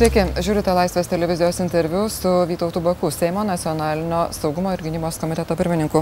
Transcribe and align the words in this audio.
Sveiki, 0.00 0.22
žiūrite 0.40 0.72
Laisvės 0.72 1.10
televizijos 1.12 1.58
interviu 1.60 2.06
su 2.08 2.30
Vytautu 2.48 2.80
Baku, 2.80 3.10
Seimo 3.12 3.42
nacionalinio 3.44 4.22
saugumo 4.32 4.70
ir 4.72 4.80
gynybos 4.80 5.18
komiteto 5.20 5.52
pirmininku. 5.58 6.00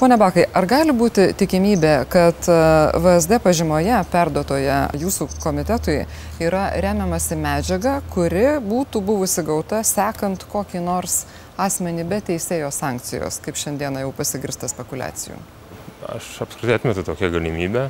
Pone 0.00 0.16
Bakai, 0.18 0.48
ar 0.50 0.66
gali 0.66 0.90
būti 0.90 1.28
tikimybė, 1.38 1.92
kad 2.10 2.48
e, 2.50 2.56
VSD 3.04 3.38
pažymoje 3.44 4.00
perdotoje 4.10 4.80
jūsų 4.98 5.28
komitetui 5.44 6.00
yra 6.42 6.64
remiamasi 6.82 7.38
medžiaga, 7.38 8.00
kuri 8.10 8.56
būtų 8.66 9.04
buvusi 9.12 9.46
gauta 9.46 9.84
sekant 9.86 10.42
kokį 10.50 10.82
nors 10.88 11.20
asmenį 11.54 12.08
be 12.10 12.18
teisėjo 12.32 12.72
sankcijos, 12.74 13.38
kaip 13.46 13.62
šiandieną 13.62 14.02
jau 14.08 14.10
pasigirsta 14.24 14.66
spekulacijų? 14.74 15.38
Aš 16.18 16.34
apskritai 16.48 16.80
atmetu 16.80 17.06
tokią 17.06 17.30
galimybę, 17.38 17.86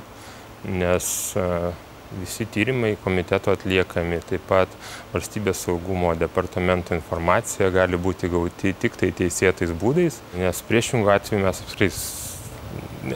nes 0.68 1.10
uh, 1.40 1.72
visi 2.20 2.46
tyrimai 2.52 2.94
komiteto 3.04 3.54
atliekami, 3.56 4.20
taip 4.28 4.44
pat 4.50 4.76
valstybės 5.14 5.64
saugumo 5.66 6.14
departamento 6.18 6.94
informacija 6.96 7.72
gali 7.74 7.98
būti 8.00 8.30
gauti 8.32 8.74
tik 8.78 8.98
tai 9.00 9.12
teisėtais 9.16 9.74
būdais, 9.80 10.20
nes 10.38 10.62
priešingų 10.68 11.12
atveju 11.18 11.44
mes 11.44 11.64
apskritai 11.64 11.92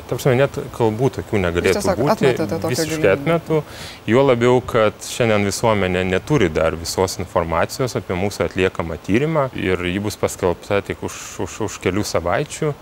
Tarpsime, 0.07 0.37
net 0.39 0.55
kalbų 0.77 1.09
tokių 1.17 1.41
negalėtų 1.43 1.95
būti. 1.99 2.31
Visiškai 2.71 3.11
atmetu. 3.17 3.63
Juo 4.09 4.23
labiau, 4.23 4.61
kad 4.63 4.95
šiandien 5.03 5.47
visuomenė 5.49 6.05
neturi 6.07 6.51
dar 6.53 6.77
visos 6.79 7.19
informacijos 7.19 7.97
apie 7.99 8.15
mūsų 8.19 8.47
atliekamą 8.47 9.01
tyrimą 9.07 9.49
ir 9.59 9.83
ji 9.91 10.03
bus 10.05 10.19
paskelbta 10.21 10.81
tik 10.87 11.03
už, 11.07 11.19
už, 11.47 11.59
už 11.67 11.81
kelių 11.83 12.07
savaičių. 12.07 12.73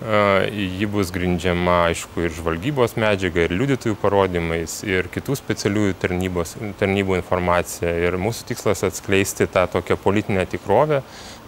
Ji 0.00 0.86
bus 0.88 1.10
grindžiama, 1.12 1.90
aišku, 1.90 2.22
ir 2.24 2.32
žvalgybos 2.32 2.94
medžiaga, 2.96 3.42
ir 3.44 3.52
liudytojų 3.52 3.98
parodymais, 4.00 4.78
ir 4.88 5.10
kitų 5.12 5.36
specialiųjų 5.36 5.98
tarnybos, 6.00 6.54
tarnybų 6.80 7.18
informacija. 7.18 7.92
Ir 8.06 8.16
mūsų 8.16 8.48
tikslas 8.48 8.80
atskleisti 8.88 9.44
tą 9.52 9.66
tokią 9.68 9.98
politinę 10.00 10.46
tikrovę, 10.48 11.02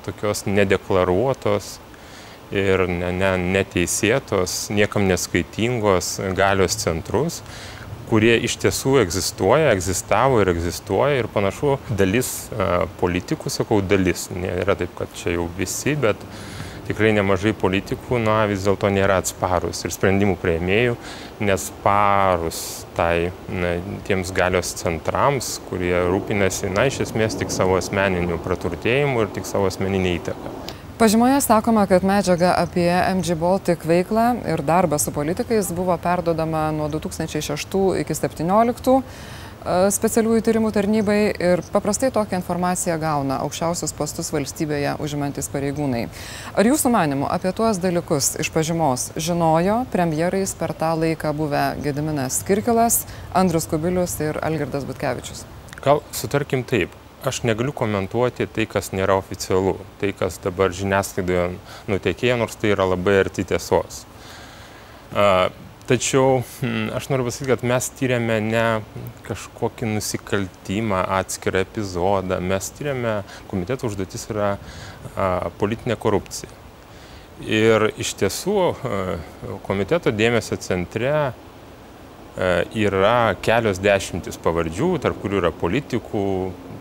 tokios 0.05 0.45
nedeklaruotos 0.45 1.79
ir 2.53 2.85
ne, 2.93 3.09
ne, 3.17 3.33
neteisėtos, 3.57 4.67
niekam 4.77 5.09
neskaitingos 5.09 6.19
galios 6.37 6.77
centrus, 6.77 7.41
kurie 8.13 8.35
iš 8.45 8.59
tiesų 8.61 8.99
egzistuoja, 9.07 9.73
egzistavo 9.73 10.43
ir 10.43 10.53
egzistuoja 10.53 11.23
ir 11.23 11.33
panašu 11.33 11.79
dalis 11.89 12.51
politikų, 13.01 13.49
sakau 13.49 13.81
dalis, 13.81 14.29
nėra 14.37 14.77
taip, 14.77 14.93
kad 14.99 15.17
čia 15.17 15.39
jau 15.39 15.49
visi, 15.57 15.97
bet 15.97 16.21
tikrai 16.89 17.13
nemažai 17.17 17.53
politikų, 17.57 18.19
na, 18.23 18.43
vis 18.51 18.65
dėlto 18.67 18.91
nėra 18.93 19.21
atsparus 19.23 19.85
ir 19.87 19.95
sprendimų 19.95 20.37
prieimėjų, 20.43 20.97
nesparus 21.43 22.63
tai 22.97 23.33
na, 23.49 23.77
tiems 24.09 24.33
galios 24.37 24.75
centrams, 24.81 25.55
kurie 25.71 25.95
rūpinasi, 26.11 26.71
na, 26.75 26.89
iš 26.91 27.03
esmės 27.09 27.39
tik 27.41 27.55
savo 27.55 27.79
asmeniniu 27.81 28.41
praturtėjimu 28.43 29.25
ir 29.25 29.35
tik 29.37 29.49
savo 29.49 29.71
asmeninė 29.71 30.17
įtaka. 30.21 30.57
Pažymoje 31.03 31.41
sakoma, 31.43 31.83
kad 31.91 32.05
medžiaga 32.07 32.53
apie 32.61 32.87
MG 32.87 33.35
Baltic 33.35 33.83
veiklą 33.89 34.37
ir 34.47 34.61
darbą 34.63 35.01
su 35.03 35.11
politikais 35.11 35.73
buvo 35.75 35.97
perdodama 35.99 36.69
nuo 36.71 36.87
2006 36.93 37.79
iki 38.05 38.15
2017 38.15 39.01
specialiųjų 39.95 40.43
tyrimų 40.47 40.73
tarnybai 40.75 41.19
ir 41.33 41.63
paprastai 41.73 42.11
tokią 42.15 42.41
informaciją 42.41 42.99
gauna 43.03 43.39
aukščiausius 43.45 43.95
postus 43.97 44.33
valstybėje 44.35 44.97
užimantis 45.03 45.51
pareigūnai. 45.53 46.07
Ar 46.59 46.69
jūsų 46.69 46.93
manimu 46.93 47.29
apie 47.31 47.53
tuos 47.57 47.81
dalykus 47.83 48.35
iš 48.43 48.53
pažymos 48.55 49.11
žinojo 49.17 49.83
premjerais 49.93 50.55
per 50.59 50.75
tą 50.79 50.93
laiką 50.99 51.35
buvę 51.37 51.65
Gediminas 51.85 52.43
Kirkilas, 52.47 53.03
Andrus 53.35 53.69
Kubilius 53.71 54.19
ir 54.21 54.41
Algirdas 54.43 54.87
Butkevičius? 54.89 55.47
Gal 55.83 56.03
sutarkim 56.15 56.67
taip. 56.67 56.99
Aš 57.23 57.45
negaliu 57.47 57.71
komentuoti 57.71 58.49
tai, 58.51 58.65
kas 58.67 58.91
nėra 58.91 59.15
oficialu, 59.15 59.77
tai, 60.01 60.11
kas 60.11 60.41
dabar 60.43 60.73
žiniasklaidoje 60.75 61.53
nutekėjo, 61.87 62.39
nors 62.41 62.59
tai 62.59 62.73
yra 62.75 62.89
labai 62.91 63.21
arti 63.21 63.45
tiesos. 63.47 64.01
Uh, 65.13 65.53
Tačiau 65.83 66.43
hm, 66.61 66.93
aš 66.95 67.09
noriu 67.11 67.25
pasakyti, 67.27 67.51
kad 67.51 67.63
mes 67.67 67.89
tyriame 67.99 68.37
ne 68.45 68.67
kažkokį 69.27 69.89
nusikaltimą, 69.97 71.01
atskirą 71.19 71.65
epizodą, 71.67 72.39
mes 72.39 72.69
tyriame, 72.77 73.17
komiteto 73.51 73.91
užduotis 73.91 74.29
yra 74.31 74.53
a, 74.55 75.27
politinė 75.59 75.99
korupcija. 75.99 76.55
Ir 77.43 77.89
iš 77.99 78.15
tiesų 78.21 78.57
a, 78.63 79.03
komiteto 79.67 80.15
dėmesio 80.15 80.61
centre 80.63 81.11
a, 81.11 81.25
yra 82.79 83.35
kelios 83.43 83.83
dešimtis 83.83 84.39
pavardžių, 84.45 84.95
tarp 85.03 85.19
kurių 85.25 85.43
yra 85.43 85.51
politikų, 85.51 86.27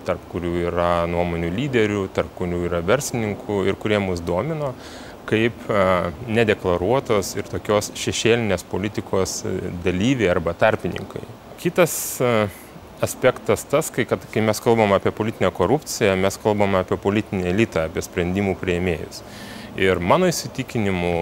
tarp 0.06 0.30
kurių 0.30 0.60
yra 0.70 0.92
nuomonių 1.10 1.50
lyderių, 1.58 2.06
tarp 2.14 2.38
kurių 2.38 2.68
yra 2.70 2.86
verslininkų 2.86 3.64
ir 3.66 3.82
kurie 3.82 3.98
mus 4.02 4.22
domino 4.22 4.76
kaip 5.32 5.70
nedeklaruotos 6.28 7.34
ir 7.40 7.48
tokios 7.48 7.94
šešėlinės 7.96 8.66
politikos 8.68 9.40
dalyviai 9.86 10.34
arba 10.36 10.54
tarpininkai. 10.60 11.24
Kitas 11.62 11.96
aspektas 13.02 13.64
tas, 13.66 13.90
kai, 13.94 14.06
kad, 14.06 14.22
kai 14.34 14.44
mes 14.46 14.60
kalbam 14.62 14.94
apie 14.94 15.14
politinę 15.16 15.50
korupciją, 15.56 16.14
mes 16.20 16.38
kalbam 16.42 16.76
apie 16.78 16.98
politinį 17.02 17.48
elitą, 17.50 17.88
apie 17.88 18.04
sprendimų 18.06 18.58
prieimėjus. 18.62 19.24
Ir 19.80 20.02
mano 20.04 20.28
įsitikinimu 20.28 21.14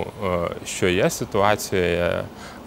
šioje 0.67 1.05
situacijoje 1.13 2.09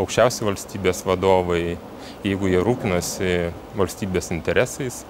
aukščiausi 0.01 0.47
valstybės 0.47 1.03
vadovai, 1.09 1.77
jeigu 2.23 2.53
jie 2.53 2.63
rūpinosi 2.63 3.33
valstybės 3.77 4.31
interesais, 4.31 5.03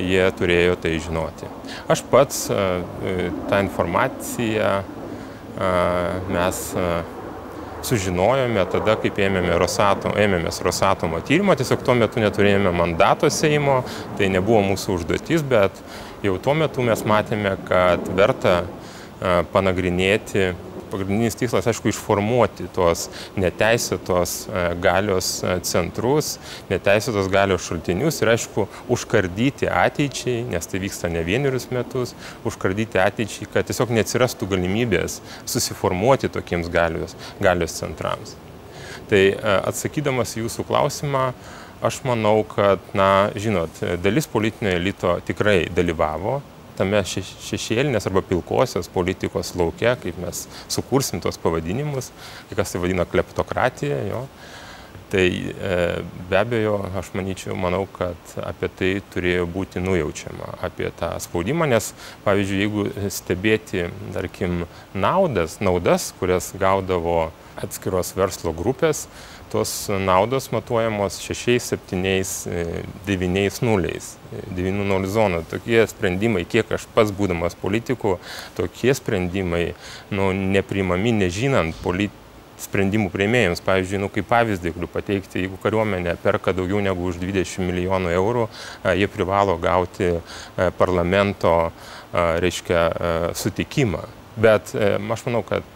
jie 0.00 0.24
turėjo 0.38 0.78
tai 0.80 0.96
žinoti. 1.04 1.50
Aš 1.92 2.02
pats 2.10 2.46
tą 2.48 3.60
informaciją 3.66 4.78
mes 5.54 6.60
sužinojome 7.84 8.64
tada, 8.72 8.96
kaip 9.00 9.18
ėmėme 9.20 9.58
Rosatom, 9.60 10.14
ėmėmės 10.18 10.62
Rosatomo 10.64 11.20
tyrimo, 11.26 11.54
tiesiog 11.58 11.84
tuo 11.84 11.96
metu 11.98 12.22
neturėjome 12.22 12.72
mandato 12.74 13.28
Seimo, 13.30 13.82
tai 14.18 14.30
nebuvo 14.32 14.62
mūsų 14.70 14.98
užduotis, 14.98 15.44
bet 15.46 15.82
jau 16.24 16.38
tuo 16.42 16.56
metu 16.58 16.84
mes 16.86 17.04
matėme, 17.06 17.56
kad 17.68 18.08
verta 18.16 18.62
panagrinėti 19.52 20.52
pagrindinis 20.94 21.36
tikslas, 21.38 21.66
aišku, 21.70 21.90
išformuoti 21.90 22.68
tuos 22.74 23.08
neteisėtos 23.40 24.34
e, 24.46 24.62
galios 24.82 25.30
e, 25.42 25.56
centrus, 25.66 26.36
neteisėtos 26.70 27.28
galios 27.32 27.66
šaltinius 27.66 28.20
ir, 28.22 28.30
aišku, 28.34 28.68
užkardyti 28.94 29.68
ateičiai, 29.70 30.44
nes 30.52 30.70
tai 30.70 30.82
vyksta 30.84 31.10
ne 31.12 31.24
vienerius 31.26 31.68
metus, 31.74 32.14
užkardyti 32.46 33.02
ateičiai, 33.02 33.50
kad 33.50 33.66
tiesiog 33.68 33.92
neatsirastų 33.98 34.48
galimybės 34.54 35.20
susiformuoti 35.42 36.30
tokiems 36.32 36.70
galios, 36.72 37.18
galios 37.42 37.76
centrams. 37.80 38.38
Tai 39.10 39.22
e, 39.34 39.36
atsakydamas 39.58 40.38
jūsų 40.38 40.66
klausimą, 40.70 41.28
aš 41.84 42.00
manau, 42.06 42.38
kad, 42.48 42.80
na, 42.96 43.28
žinot, 43.36 43.82
dalis 44.00 44.30
politinio 44.30 44.72
elito 44.78 45.18
tikrai 45.26 45.64
dalyvavo 45.74 46.40
tame 46.78 47.00
šešėlinės 47.06 48.08
arba 48.10 48.22
pilkosios 48.26 48.90
politikos 48.92 49.54
laukia, 49.58 49.94
kaip 50.00 50.18
mes 50.22 50.44
sukursim 50.72 51.22
tos 51.24 51.38
pavadinimus, 51.40 52.10
kai 52.48 52.58
kas 52.58 52.74
tai 52.74 52.82
vadina 52.82 53.06
kleptokratija, 53.08 54.02
jo. 54.10 54.26
Tai 55.14 55.26
e, 55.30 55.76
be 56.30 56.38
abejo, 56.40 56.78
aš 56.98 57.12
manyčiau, 57.14 57.54
manau, 57.60 57.84
kad 57.94 58.32
apie 58.42 58.70
tai 58.78 58.88
turėjo 59.14 59.44
būti 59.52 59.82
nujaučiama, 59.84 60.56
apie 60.64 60.88
tą 60.98 61.12
spaudimą, 61.22 61.68
nes, 61.70 61.92
pavyzdžiui, 62.24 62.60
jeigu 62.64 63.10
stebėti, 63.14 63.84
tarkim, 64.16 64.64
naudas, 64.96 65.60
naudas, 65.62 66.08
kurias 66.18 66.50
gaudavo 66.58 67.28
atskiros 67.64 68.14
verslo 68.16 68.54
grupės, 68.56 69.06
tos 69.52 69.86
naudos 69.88 70.50
matuojamos 70.54 71.20
6, 71.22 71.58
7, 71.62 72.00
9 73.06 73.62
nuliais, 73.66 74.14
9 74.54 74.82
nulių 74.88 75.10
zona. 75.14 75.44
Tokie 75.50 75.84
sprendimai, 75.90 76.42
kiek 76.48 76.72
aš 76.74 76.88
pats 76.96 77.14
būdamas 77.14 77.54
politikų, 77.60 78.18
tokie 78.58 78.94
sprendimai 78.94 79.64
nu, 80.10 80.32
neprimami 80.34 81.14
nežinant 81.24 81.76
politikų 81.84 82.22
sprendimų 82.64 83.10
prieimėjams. 83.10 83.60
Pavyzdžiui, 83.66 83.98
nu, 83.98 84.08
kaip 84.14 84.28
pavyzdį 84.30 84.70
galiu 84.76 84.88
pateikti, 84.88 85.40
jeigu 85.42 85.58
kariuomenė 85.60 86.14
perka 86.22 86.54
daugiau 86.54 86.78
negu 86.82 87.08
už 87.10 87.18
20 87.18 87.66
milijonų 87.66 88.12
eurų, 88.14 88.44
jie 88.94 89.08
privalo 89.10 89.56
gauti 89.60 90.12
parlamento, 90.78 91.72
reiškia, 92.14 92.84
sutikimą. 93.34 94.04
Bet 94.38 94.70
aš 94.78 95.26
manau, 95.26 95.42
kad 95.46 95.66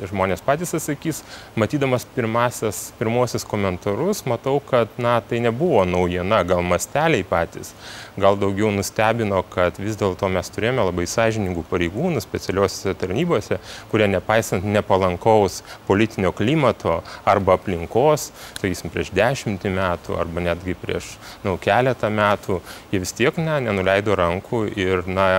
tai 0.00 0.08
žmonės 0.08 0.40
patys 0.44 0.72
atsakys. 0.76 1.20
Matydamas 1.60 2.06
pirmasis, 2.14 2.90
pirmosius 2.98 3.44
komentarus, 3.48 4.24
matau, 4.28 4.56
kad 4.64 4.88
na, 5.00 5.18
tai 5.20 5.42
nebuvo 5.44 5.82
naujiena, 5.84 6.40
gal 6.48 6.64
masteliai 6.64 7.24
patys, 7.26 7.74
gal 8.20 8.38
daugiau 8.40 8.70
nustebino, 8.72 9.42
kad 9.52 9.76
vis 9.80 9.98
dėlto 10.00 10.30
mes 10.32 10.48
turėjome 10.54 10.86
labai 10.88 11.06
sąžiningų 11.10 11.66
pareigūnų 11.68 12.22
specialiuosiuose 12.24 12.96
tarnybose, 13.00 13.60
kurie 13.92 14.08
nepaisant 14.08 14.64
nepalankaus 14.64 15.60
politinio 15.88 16.32
klimato 16.36 17.00
arba 17.28 17.58
aplinkos, 17.58 18.30
sakysim, 18.62 18.92
prieš 18.94 19.12
dešimtį 19.16 19.74
metų 19.76 20.16
arba 20.20 20.48
netgi 20.48 20.76
prieš 20.80 21.16
nu, 21.44 21.58
keletą 21.60 22.12
metų, 22.14 22.60
jie 22.94 23.04
vis 23.04 23.16
tiek 23.16 23.36
ne, 23.42 23.60
nenuleido 23.68 24.16
rankų 24.16 24.66
ir, 24.80 25.04
na, 25.10 25.30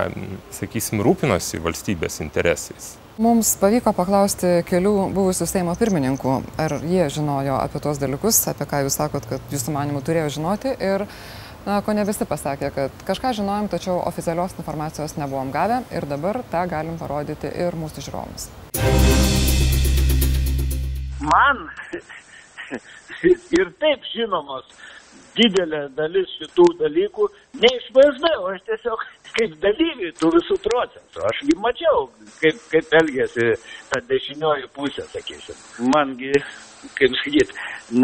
sakysim, 0.54 1.02
rūpinosi 1.02 1.62
valstybės 1.62 2.22
interesais. 2.22 3.01
Mums 3.20 3.50
pavyko 3.60 3.92
paklausti 3.92 4.62
kelių 4.64 5.10
buvusių 5.12 5.44
Seimo 5.44 5.74
pirmininkų, 5.76 6.36
ar 6.56 6.78
jie 6.88 7.04
žinojo 7.12 7.58
apie 7.60 7.82
tuos 7.84 7.98
dalykus, 8.00 8.38
apie 8.48 8.64
ką 8.70 8.86
jūs 8.86 8.96
sakot, 8.96 9.26
kad 9.28 9.52
jūsų 9.52 9.74
manimų 9.74 10.00
turėjo 10.06 10.30
žinoti. 10.38 10.72
Ir 10.80 11.04
Na, 11.62 11.76
ko 11.78 11.92
ne 11.94 12.02
visi 12.02 12.26
pasakė, 12.26 12.72
kad 12.74 13.02
kažką 13.06 13.30
žinojom, 13.38 13.68
tačiau 13.70 14.00
oficialios 14.02 14.56
informacijos 14.58 15.12
nebuvom 15.14 15.52
gavę 15.54 15.76
ir 15.94 16.08
dabar 16.10 16.40
tą 16.50 16.64
galim 16.66 16.96
parodyti 16.98 17.52
ir 17.54 17.76
mūsų 17.78 18.02
žiūrovams. 18.02 18.48
Man 21.22 21.62
ir 23.60 23.70
taip 23.78 24.10
žinomos 24.10 24.66
didelė 25.36 25.82
dalis 25.96 26.32
šitų 26.38 26.66
dalykų 26.80 27.28
ne 27.62 27.70
iš 27.78 27.86
VSD, 27.96 28.32
o 28.40 28.50
aš 28.52 28.64
tiesiog 28.68 29.04
kaip 29.36 29.54
dalyviai 29.62 30.12
tų 30.20 30.32
visų 30.36 30.58
procesų. 30.66 31.22
Ašgi 31.30 31.56
mačiau, 31.62 32.04
kaip, 32.40 32.60
kaip 32.72 32.96
elgėsi 33.00 33.48
ta 33.90 34.02
dešinioji 34.10 34.68
pusė, 34.76 35.06
sakysim. 35.12 35.62
Mangi, 35.94 36.32
kaip 36.98 37.16
sakyt, 37.22 37.54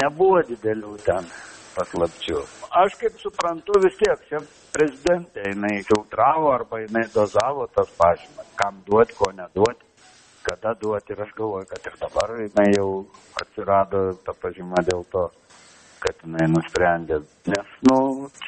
nebuvo 0.01 0.41
didelių 0.49 0.97
ten 1.05 1.29
paslapčių. 1.77 2.45
Aš 2.83 2.97
kaip 3.01 3.21
suprantu 3.23 3.81
vis 3.85 3.99
tiek, 4.01 4.25
čia 4.31 4.41
prezidentė, 4.75 5.45
jinai 5.53 5.79
filtravo 5.89 6.53
arba 6.53 6.83
jinai 6.85 7.05
dozavo 7.15 7.69
tas 7.75 7.91
pažymas, 7.99 8.49
kam 8.59 8.81
duoti, 8.87 9.17
ko 9.19 9.31
neduoti, 9.37 9.85
kada 10.49 10.75
duoti 10.81 11.15
ir 11.15 11.23
aš 11.25 11.35
galvoju, 11.37 11.69
kad 11.71 11.91
ir 11.91 11.99
dabar 12.01 12.35
jinai 12.43 12.69
jau 12.75 12.91
atsirado 13.41 14.03
ta 14.25 14.35
pažyma 14.43 14.83
dėl 14.89 15.05
to, 15.13 15.29
kad 16.03 16.25
jinai 16.25 16.49
nusprendė, 16.53 17.21
nes, 17.51 17.71
nu, 17.91 17.99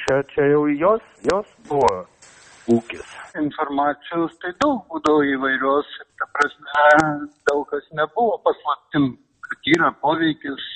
čia, 0.02 0.20
čia 0.32 0.48
jau 0.52 0.64
jos, 0.70 1.06
jos 1.30 1.48
buvo 1.68 1.90
ūkis. 2.70 3.14
Informacijos 3.40 4.36
tai 4.42 4.52
daug 4.62 4.82
būdavo 4.90 5.24
įvairios, 5.34 5.88
ta 6.20 6.28
prasme, 6.34 6.86
daug 7.50 7.64
kas 7.72 7.86
nebuvo 7.98 8.38
paslaptim, 8.46 9.12
kad 9.46 9.72
yra 9.74 9.90
poveikis, 10.02 10.68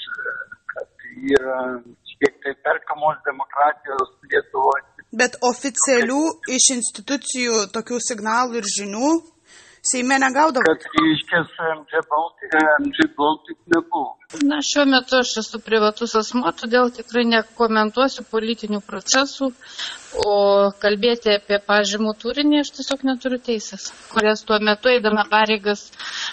kad 0.73 1.07
yra 1.37 1.61
kiek 2.25 2.41
tai 2.43 2.55
perkamos 2.67 3.21
demokratijos 3.29 4.11
Lietuvoje. 4.31 4.85
Bet 5.15 5.37
oficialių 5.47 6.23
iš 6.57 6.71
institucijų 6.75 7.59
tokių 7.75 8.01
signalų 8.03 8.59
ir 8.59 8.71
žinių 8.77 9.11
Seime 9.91 10.17
negaudavo. 10.27 10.65
Kad 10.71 10.83
reiškia 10.97 11.41
su 11.53 11.63
MG 11.79 11.93
Baltic, 12.13 12.51
MG 12.85 12.99
Baltic 13.19 13.59
nebuvo. 13.75 14.13
Na, 14.43 14.63
šiuo 14.63 14.85
metu 14.85 15.17
aš 15.17 15.37
esu 15.43 15.61
privatus 15.63 16.15
asmo, 16.19 16.51
todėl 16.61 16.89
tikrai 16.95 17.23
nekomentuosiu 17.29 18.25
politinių 18.31 18.81
procesų, 18.87 19.51
o 20.25 20.35
kalbėti 20.83 21.33
apie 21.35 21.59
pažymų 21.67 22.15
turinį 22.23 22.61
aš 22.63 22.71
tiesiog 22.79 23.05
neturiu 23.07 23.39
teisės, 23.43 23.89
kurias 24.13 24.43
tuo 24.47 24.59
metu 24.63 24.91
eidama 24.91 25.25
pareigas 25.31 25.85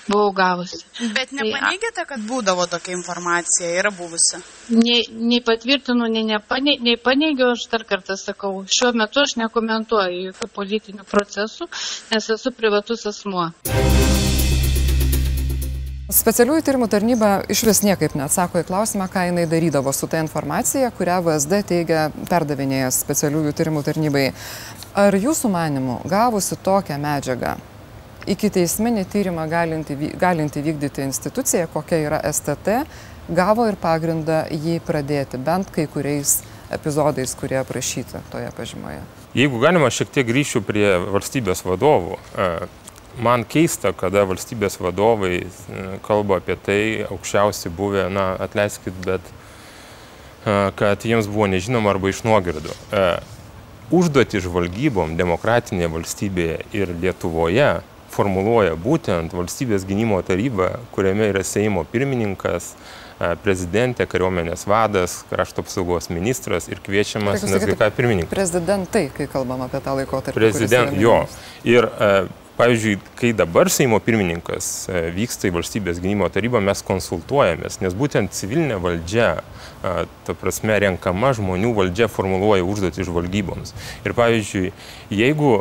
buvau 0.07 0.31
gavusi. 0.37 0.81
Bet 1.15 1.33
tai, 1.33 1.39
nepaneigėte, 1.41 2.05
kad 2.09 2.25
būdavo 2.29 2.67
tokia 2.71 2.95
informacija, 2.97 3.69
yra 3.81 3.93
buvusi? 3.93 4.41
Nei, 4.77 5.03
nei 5.11 5.41
patvirtinu, 5.45 6.09
nei, 6.13 6.25
nepane, 6.29 6.77
nei 6.81 6.97
paneigiu, 7.01 7.51
aš 7.55 7.67
dar 7.73 7.85
kartą 7.89 8.17
sakau, 8.21 8.53
šiuo 8.77 8.93
metu 8.97 9.21
aš 9.25 9.37
nekomentuoju 9.41 10.27
jokių 10.29 10.51
politinių 10.57 11.07
procesų, 11.09 11.69
nes 12.13 12.29
esu 12.37 12.53
privatus 12.57 13.05
asmuo. 13.41 13.51
Specialiųjų 16.11 16.63
tyrimų 16.67 16.87
tarnyba 16.91 17.29
iš 17.51 17.63
vis 17.63 17.79
niekaip 17.87 18.17
neatsako 18.19 18.59
į 18.59 18.65
klausimą, 18.67 19.07
ką 19.07 19.29
jinai 19.29 19.45
darydavo 19.47 19.93
su 19.95 20.09
ta 20.11 20.19
informacija, 20.19 20.89
kurią 20.91 21.21
VSD 21.23 21.61
teigia 21.69 22.09
perdavinėjęs 22.27 22.99
specialiųjų 23.05 23.53
tyrimų 23.55 23.83
tarnybai. 23.87 24.25
Ar 24.99 25.15
jūsų 25.15 25.51
manimų, 25.53 26.01
gavusi 26.11 26.57
tokią 26.59 26.97
medžiagą, 26.99 27.53
iki 28.27 28.51
teisminį 28.51 29.05
tyrimą 29.07 29.47
galinti, 29.47 29.95
galinti 30.19 30.65
vykdyti 30.65 31.05
institucija, 31.07 31.71
kokia 31.71 32.01
yra 32.03 32.19
STT, 32.27 32.81
gavo 33.31 33.69
ir 33.71 33.79
pagrindą 33.79 34.43
jį 34.51 34.81
pradėti, 34.83 35.39
bent 35.39 35.71
kai 35.71 35.87
kuriais 35.87 36.41
epizodais, 36.75 37.31
kurie 37.39 37.55
aprašyti 37.61 38.19
toje 38.33 38.51
pažymoje? 38.59 38.99
Jeigu 39.31 39.63
galima, 39.63 39.87
šiek 39.87 40.11
tiek 40.11 40.27
grįšiu 40.27 40.59
prie 40.67 40.97
valstybės 41.07 41.63
vadovų 41.63 42.19
man 43.19 43.43
keista, 43.47 43.91
kada 43.97 44.23
valstybės 44.29 44.79
vadovai 44.81 45.41
e, 45.41 45.83
kalba 46.05 46.39
apie 46.41 46.55
tai, 46.55 46.81
aukščiausi 47.09 47.71
buvę, 47.75 48.07
na, 48.13 48.31
atleiskit, 48.39 48.95
bet 49.05 49.21
e, 49.25 50.71
kad 50.79 51.05
jiems 51.07 51.29
buvo 51.31 51.49
nežinoma 51.51 51.93
arba 51.93 52.11
iš 52.11 52.23
nuogirdų. 52.27 52.71
E, 52.71 53.05
užduoti 53.91 54.41
žvalgybom 54.43 55.17
demokratinėje 55.19 55.91
valstybėje 55.91 56.59
ir 56.77 56.95
Lietuvoje 57.01 57.71
formuluoja 58.11 58.75
būtent 58.79 59.35
valstybės 59.35 59.85
gynimo 59.87 60.19
taryba, 60.27 60.77
kuriame 60.95 61.29
yra 61.31 61.45
Seimo 61.47 61.85
pirmininkas, 61.87 62.73
prezidentė, 63.43 64.07
kariuomenės 64.09 64.65
vadas, 64.65 65.19
krašto 65.29 65.61
apsaugos 65.61 66.09
ministras 66.09 66.65
ir 66.71 66.81
kviečiamas 66.81 67.43
NSGK 67.45 67.91
pirmininkas. 67.93 68.33
Prezidentai, 68.33 69.03
kai 69.13 69.27
kalbam 69.31 69.61
apie 69.67 69.81
tą 69.85 69.93
laikotarpį. 69.99 70.39
Prezident, 70.39 70.97
jo. 70.97 71.19
Ir 71.67 71.85
Pavyzdžiui, 72.61 72.99
kai 73.17 73.31
dabar 73.33 73.71
Seimo 73.73 73.97
pirmininkas 74.05 74.65
e, 74.85 74.99
vyksta 75.15 75.47
į 75.49 75.55
valstybės 75.55 75.97
gynimo 75.97 76.27
tarybą, 76.29 76.59
mes 76.61 76.83
konsultuojamės, 76.85 77.79
nes 77.81 77.95
būtent 77.97 78.35
civilinė 78.37 78.77
valdžia, 78.83 79.31
ta 79.81 80.35
prasme, 80.37 80.75
renkama 80.83 81.31
žmonių 81.33 81.71
valdžia 81.79 82.05
formuluoja 82.11 82.61
užduotį 82.61 83.07
žvalgyboms. 83.07 83.73
Ir 84.05 84.13
pavyzdžiui, 84.13 84.69
jeigu 85.09 85.51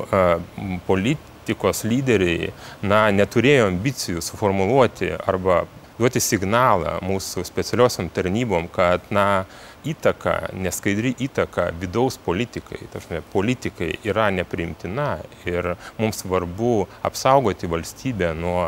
politikos 0.84 1.86
lyderiai 1.88 2.52
na, 2.84 3.06
neturėjo 3.16 3.70
ambicijų 3.70 4.20
suformuluoti 4.20 5.14
arba 5.24 5.62
duoti 6.00 6.20
signalą 6.20 6.98
mūsų 7.04 7.44
specialiosiam 7.48 8.12
tarnybom, 8.12 8.68
kad 8.72 9.08
na, 9.12 9.44
įtaka, 9.88 10.50
neskaidri 10.54 11.14
įtaka 11.26 11.70
vidaus 11.80 12.18
politikai, 12.20 12.82
tašme, 12.92 13.22
politikai 13.32 13.92
yra 14.04 14.30
nepriimtina 14.34 15.10
ir 15.48 15.74
mums 15.98 16.24
svarbu 16.24 16.86
apsaugoti 17.06 17.70
valstybę 17.70 18.34
nuo 18.38 18.64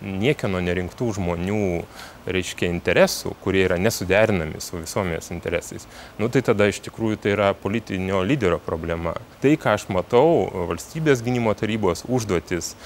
niekieno 0.00 0.60
nerinktų 0.62 1.10
žmonių, 1.16 1.82
reiškia, 2.30 2.68
interesų, 2.70 3.32
kurie 3.42 3.64
yra 3.64 3.78
nesuderinami 3.80 4.60
su 4.62 4.78
visuomenės 4.78 5.32
interesais. 5.34 5.86
Nu 6.20 6.28
tai 6.30 6.42
tada 6.46 6.68
iš 6.70 6.78
tikrųjų 6.84 7.18
tai 7.24 7.32
yra 7.34 7.50
politinio 7.58 8.20
lyderio 8.22 8.60
problema. 8.62 9.16
Tai, 9.42 9.56
ką 9.58 9.74
aš 9.74 9.88
matau, 9.90 10.46
valstybės 10.70 11.24
gynimo 11.26 11.54
tarybos 11.58 12.04
užduotis, 12.06 12.76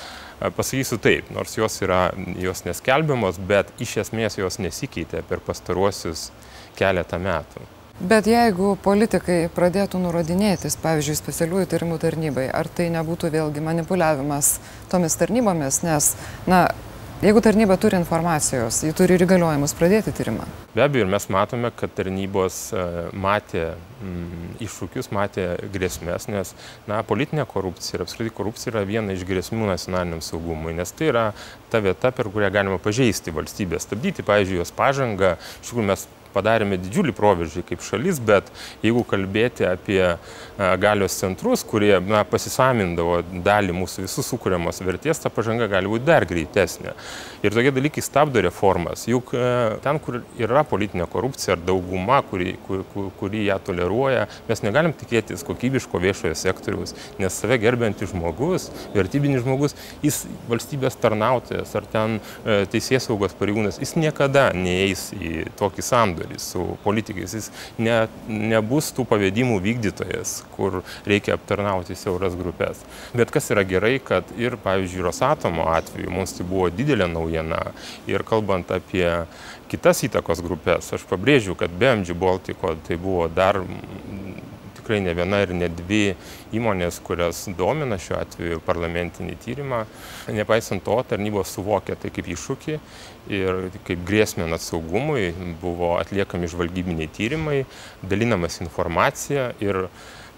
pasakysiu 0.41 0.99
taip, 1.03 1.29
nors 1.35 1.59
jos 1.59 1.77
yra, 1.85 2.07
jos 2.41 2.65
neskelbiamos, 2.65 3.39
bet 3.39 3.75
iš 3.83 3.99
esmės 4.07 4.39
jos 4.41 4.59
nesikeitė 4.63 5.25
per 5.29 5.45
pastaruosius 5.45 6.31
keletą 6.79 7.21
metų. 7.23 7.71
Bet 7.95 8.27
jeigu 8.27 8.73
politikai 8.83 9.45
pradėtų 9.55 10.01
nurodinėtis, 10.03 10.75
pavyzdžiui, 10.83 11.15
specialiųjų 11.15 11.67
tyrimų 11.71 12.01
tarnybai, 12.03 12.49
ar 12.51 12.67
tai 12.67 12.89
nebūtų 12.91 13.31
vėlgi 13.31 13.63
manipuliavimas 13.63 14.57
tomis 14.91 15.15
tarnybomis, 15.15 15.79
nes, 15.87 16.09
na, 16.51 16.65
jeigu 17.23 17.39
tarnyba 17.47 17.77
turi 17.79 17.95
informacijos, 18.01 18.81
ji 18.83 18.91
turi 18.99 19.15
ir 19.15 19.23
įgaliojimus 19.29 19.77
pradėti 19.79 20.11
tyrimą. 20.11 20.49
Be 20.75 20.83
abejo, 20.83 21.05
ir 21.07 21.13
mes 21.13 21.29
matome, 21.31 21.71
kad 21.79 21.95
tarnybos 21.95 22.59
e, 22.75 22.83
matė 23.15 23.63
mm, 24.03 24.59
iššūkius, 24.67 25.13
matė 25.15 25.47
grėsmės, 25.79 26.27
nes, 26.35 26.51
na, 26.91 26.99
politinė 27.07 27.47
korupcija 27.47 28.01
ir 28.01 28.07
apskritai 28.09 28.35
korupcija 28.35 28.75
yra 28.75 28.83
viena 28.91 29.15
iš 29.15 29.23
grėsmių 29.31 29.71
nacionaliniam 29.71 30.19
saugumui, 30.19 30.75
nes 30.75 30.91
tai 30.99 31.13
yra 31.13 31.25
ta 31.71 31.79
vieta, 31.79 32.11
per 32.11 32.27
kurią 32.35 32.51
galima 32.59 32.83
pažeisti 32.83 33.39
valstybę, 33.39 33.79
stabdyti, 33.79 34.27
pavyzdžiui, 34.27 34.65
jos 34.65 34.75
pažangą, 34.75 35.37
iš 35.63 35.71
tikrųjų 35.71 35.89
mes 35.95 36.07
padarėme 36.35 36.79
didžiulį 36.83 37.15
proveržį 37.17 37.65
kaip 37.69 37.85
šalis, 37.85 38.19
bet 38.19 38.51
jeigu 38.83 39.05
kalbėti 39.09 39.67
apie 39.69 40.03
galios 40.83 41.17
centrus, 41.19 41.65
kurie 41.67 41.97
na, 42.03 42.23
pasisamindavo 42.29 43.21
dalį 43.45 43.75
mūsų 43.75 44.05
visų 44.05 44.25
sukūriamos 44.27 44.81
vertės, 44.85 45.23
ta 45.23 45.31
pažanga 45.33 45.69
gali 45.71 45.91
būti 45.91 46.07
dar 46.07 46.27
greitesnė. 46.29 46.95
Ir 47.45 47.55
tokie 47.55 47.73
dalykai 47.75 48.05
stabdo 48.05 48.43
reformas. 48.45 49.07
Juk 49.11 49.33
ten, 49.85 49.99
kur 50.03 50.21
yra 50.41 50.65
politinė 50.69 51.07
korupcija 51.11 51.57
ar 51.57 51.65
dauguma, 51.65 52.21
kuri, 52.27 52.55
kuri, 52.67 53.09
kuri 53.19 53.45
ją 53.49 53.59
toleruoja, 53.67 54.27
mes 54.49 54.65
negalim 54.65 54.95
tikėtis 54.97 55.45
kokybiško 55.47 56.01
viešojo 56.03 56.35
sektoriaus, 56.39 56.95
nes 57.21 57.41
save 57.41 57.59
gerbiantis 57.63 58.13
žmogus, 58.15 58.71
vertybinis 58.95 59.45
žmogus, 59.45 59.77
jis 60.05 60.25
valstybės 60.51 60.99
tarnautojas 61.03 61.75
ar 61.77 61.89
ten 61.91 62.21
teisės 62.73 63.09
saugos 63.09 63.35
pareigūnas, 63.39 63.81
jis 63.83 63.97
niekada 63.99 64.49
neeis 64.57 65.11
į 65.19 65.49
tokį 65.59 65.85
sandorį 65.85 66.24
su 66.43 66.65
politikais, 66.85 67.35
jis 67.37 67.51
ne, 67.79 68.05
nebus 68.29 68.91
tų 68.97 69.07
pavėdimų 69.11 69.59
vykdytojas, 69.65 70.37
kur 70.57 70.83
reikia 71.09 71.37
aptarnauti 71.39 71.97
siauras 71.99 72.37
grupės. 72.39 72.83
Bet 73.17 73.33
kas 73.35 73.51
yra 73.55 73.65
gerai, 73.69 73.97
kad 74.03 74.29
ir, 74.41 74.59
pavyzdžiui, 74.65 75.05
Rosatomo 75.05 75.69
atveju 75.75 76.13
mums 76.13 76.37
tai 76.37 76.47
buvo 76.49 76.71
didelė 76.73 77.09
naujiena 77.11 77.61
ir 78.11 78.25
kalbant 78.27 78.73
apie 78.75 79.09
kitas 79.71 80.05
įtakos 80.07 80.43
grupės, 80.45 80.93
aš 80.95 81.07
pabrėžiu, 81.11 81.57
kad 81.59 81.73
be 81.73 81.91
MG 82.01 82.17
Baltico 82.19 82.75
tai 82.87 82.99
buvo 83.01 83.29
dar 83.33 83.63
tikrai 84.85 85.01
ne 85.01 85.15
viena 85.17 85.41
ir 85.41 85.55
ne 85.57 85.71
dvi 85.73 86.15
įmonės, 86.53 87.01
kurias 87.01 87.47
domina 87.57 87.97
šiuo 87.97 88.19
atveju 88.21 88.61
parlamentinį 88.67 89.37
tyrimą. 89.41 89.85
Nepaisant 90.29 90.85
to, 90.85 90.99
tarnybos 91.09 91.55
suvokė 91.57 91.97
tai 91.97 92.13
kaip 92.13 92.29
iššūkį 92.29 92.77
ir 93.33 93.71
kaip 93.89 94.05
grėsmę 94.05 94.45
saugumui 94.61 95.33
buvo 95.63 95.95
atliekami 95.97 96.51
žvalgybiniai 96.53 97.09
tyrimai, 97.09 97.65
dalinamas 98.03 98.61
informacija 98.61 99.55
ir 99.65 99.87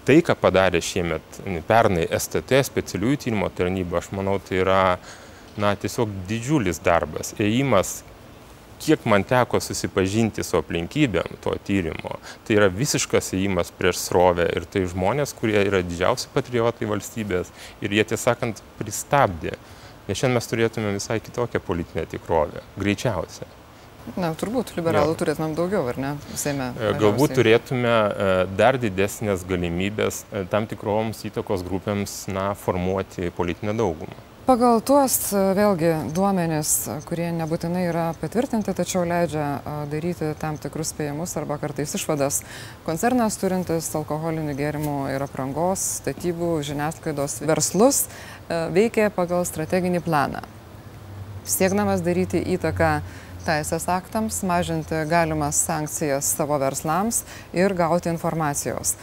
tai, 0.07 0.21
ką 0.23 0.37
padarė 0.39 0.79
šiemet 0.79 1.41
pernai 1.67 2.07
STT 2.07 2.63
specialiųjų 2.63 3.23
tyrimo 3.25 3.51
tarnyba, 3.51 3.99
aš 3.99 4.13
manau, 4.15 4.39
tai 4.39 4.61
yra 4.63 4.81
na, 5.59 5.75
tiesiog 5.75 6.07
didžiulis 6.29 6.79
darbas, 6.79 7.33
ėjimas 7.35 7.99
kiek 8.79 9.05
man 9.09 9.25
teko 9.27 9.59
susipažinti 9.63 10.43
su 10.45 10.57
aplinkybėm 10.59 11.39
to 11.43 11.53
tyrimo, 11.67 12.17
tai 12.47 12.57
yra 12.59 12.69
visiškas 12.73 13.33
įėjimas 13.35 13.73
prieš 13.77 14.01
srovę 14.07 14.47
ir 14.55 14.67
tai 14.69 14.85
žmonės, 14.89 15.35
kurie 15.37 15.59
yra 15.65 15.83
didžiausi 15.85 16.31
patriotai 16.33 16.89
valstybės 16.89 17.51
ir 17.81 17.97
jie 17.97 18.07
tiesąkant 18.13 18.63
pristabdė, 18.79 19.57
nes 20.07 20.17
šiandien 20.17 20.39
mes 20.39 20.51
turėtume 20.51 20.97
visai 20.97 21.19
kitokią 21.23 21.63
politinę 21.63 22.05
tikrovę, 22.09 22.63
greičiausiai. 22.77 23.53
Na, 24.15 24.29
turbūt 24.39 24.71
liberalų 24.77 25.11
jo. 25.11 25.19
turėtumėm 25.19 25.55
daugiau, 25.57 25.81
ar 25.91 25.97
ne, 25.99 26.13
Seime? 26.39 26.69
Galbūt 27.01 27.33
turėtume 27.35 27.95
dar 28.55 28.77
didesnės 28.79 29.43
galimybės 29.49 30.21
tam 30.53 30.69
tikroms 30.69 31.25
įtakos 31.27 31.65
grupėms 31.67 32.15
na, 32.31 32.53
formuoti 32.55 33.33
politinę 33.35 33.75
daugumą. 33.75 34.15
Pagal 34.47 34.77
tuos 34.79 35.11
vėlgi 35.35 35.89
duomenis, 36.15 36.69
kurie 37.03 37.25
nebūtinai 37.35 37.81
yra 37.89 38.05
patvirtinti, 38.15 38.71
tačiau 38.71 39.01
leidžia 39.03 39.47
daryti 39.91 40.29
tam 40.39 40.55
tikrus 40.55 40.93
spėjimus 40.93 41.33
arba 41.35 41.57
kartais 41.59 41.91
išvadas, 41.99 42.37
koncernas 42.85 43.35
turintis 43.41 43.91
alkoholinių 43.99 44.55
gėrimų 44.55 44.95
ir 45.11 45.27
aprangos, 45.27 45.83
statybų, 45.99 46.53
žiniasklaidos 46.63 47.41
verslus 47.43 48.05
veikia 48.47 49.09
pagal 49.11 49.43
strateginį 49.51 50.05
planą. 50.07 50.45
Siekdamas 51.43 51.99
daryti 52.07 52.39
įtaką 52.55 53.01
teisės 53.43 53.91
aktams, 53.91 54.39
mažinti 54.47 55.03
galimas 55.11 55.59
sankcijas 55.67 56.31
savo 56.39 56.55
verslams 56.63 57.25
ir 57.51 57.75
gauti 57.75 58.15
informacijos. 58.15 58.95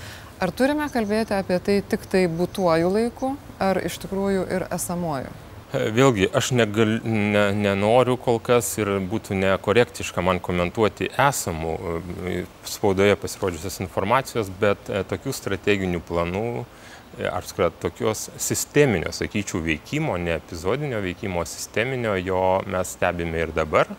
Ar 0.44 0.50
turime 0.52 0.84
kalbėti 0.92 1.32
apie 1.32 1.56
tai 1.64 1.78
tik 1.88 2.02
tai 2.12 2.26
būtuoju 2.28 2.88
laiku, 2.92 3.30
ar 3.64 3.78
iš 3.80 3.94
tikrųjų 4.02 4.42
ir 4.52 4.66
esamuoju? 4.76 5.30
Vėlgi, 5.72 6.26
aš 6.36 6.50
negal, 6.52 6.98
ne, 7.06 7.44
nenoriu 7.56 8.18
kol 8.20 8.36
kas 8.44 8.68
ir 8.76 8.90
būtų 9.08 9.38
nekorektiška 9.38 10.22
man 10.22 10.42
komentuoti 10.44 11.08
esamų 11.08 11.72
e, 11.72 12.34
spaudoje 12.68 13.16
pasirodžiusios 13.22 13.80
informacijos, 13.86 14.52
bet 14.60 14.92
e, 14.92 15.00
tokių 15.14 15.32
strateginių 15.34 16.02
planų 16.10 16.44
e, 16.60 17.24
ar 17.30 17.48
skrat, 17.48 17.80
tokios 17.80 18.28
sisteminio, 18.36 19.14
sakyčiau, 19.16 19.64
veikimo, 19.64 20.18
ne 20.20 20.36
epizodinio 20.36 21.00
veikimo, 21.08 21.46
sisteminio 21.48 22.18
jo 22.20 22.44
mes 22.68 22.92
stebime 22.98 23.46
ir 23.46 23.56
dabar 23.56 23.96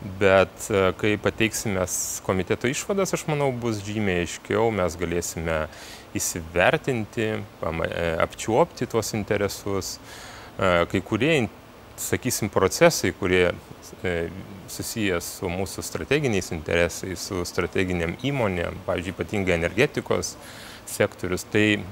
bet 0.00 0.70
e, 0.70 0.92
kai 0.96 1.16
pateiksime 1.20 1.84
komiteto 2.24 2.68
išvadas, 2.70 3.12
aš 3.14 3.26
manau, 3.28 3.50
bus 3.52 3.82
žymiai 3.84 4.24
aiškiau, 4.24 4.70
mes 4.72 4.96
galėsime 5.00 5.56
įsivertinti, 6.16 7.28
e, 7.36 8.06
apčiuopti 8.24 8.88
tuos 8.90 9.12
interesus. 9.18 9.98
E, 10.56 10.70
kai 10.90 11.02
kurie, 11.04 11.34
sakysim, 12.00 12.48
procesai, 12.52 13.12
kurie 13.12 13.50
susijęs 14.70 15.26
su 15.40 15.50
mūsų 15.52 15.82
strateginiais 15.84 16.48
interesais, 16.54 17.26
su 17.28 17.42
strateginiam 17.44 18.14
įmonėm, 18.24 18.78
pavyzdžiui, 18.86 19.12
ypatingai 19.12 19.58
energetikos 19.58 20.36
sektorius, 20.88 21.44
tai 21.52 21.82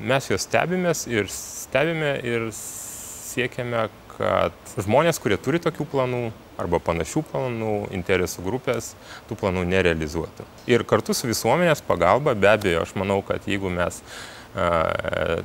mes 0.00 0.28
juos 0.30 0.46
stebimės 0.46 1.04
ir 1.10 1.28
stebime 1.30 2.14
ir 2.24 2.46
siekiame, 2.56 3.84
kad 4.16 4.74
žmonės, 4.76 5.20
kurie 5.22 5.38
turi 5.40 5.60
tokių 5.62 5.86
planų 5.92 6.22
arba 6.60 6.80
panašių 6.84 7.22
planų, 7.30 7.72
interesų 7.96 8.44
grupės 8.44 8.92
tų 9.28 9.38
planų 9.40 9.64
nerealizuotų. 9.70 10.46
Ir 10.70 10.84
kartu 10.88 11.16
su 11.16 11.30
visuomenės 11.30 11.82
pagalba, 11.86 12.36
be 12.38 12.50
abejo, 12.52 12.84
aš 12.84 12.94
manau, 12.98 13.20
kad 13.26 13.48
jeigu 13.48 13.72
mes 13.72 14.02
a, 14.54 15.42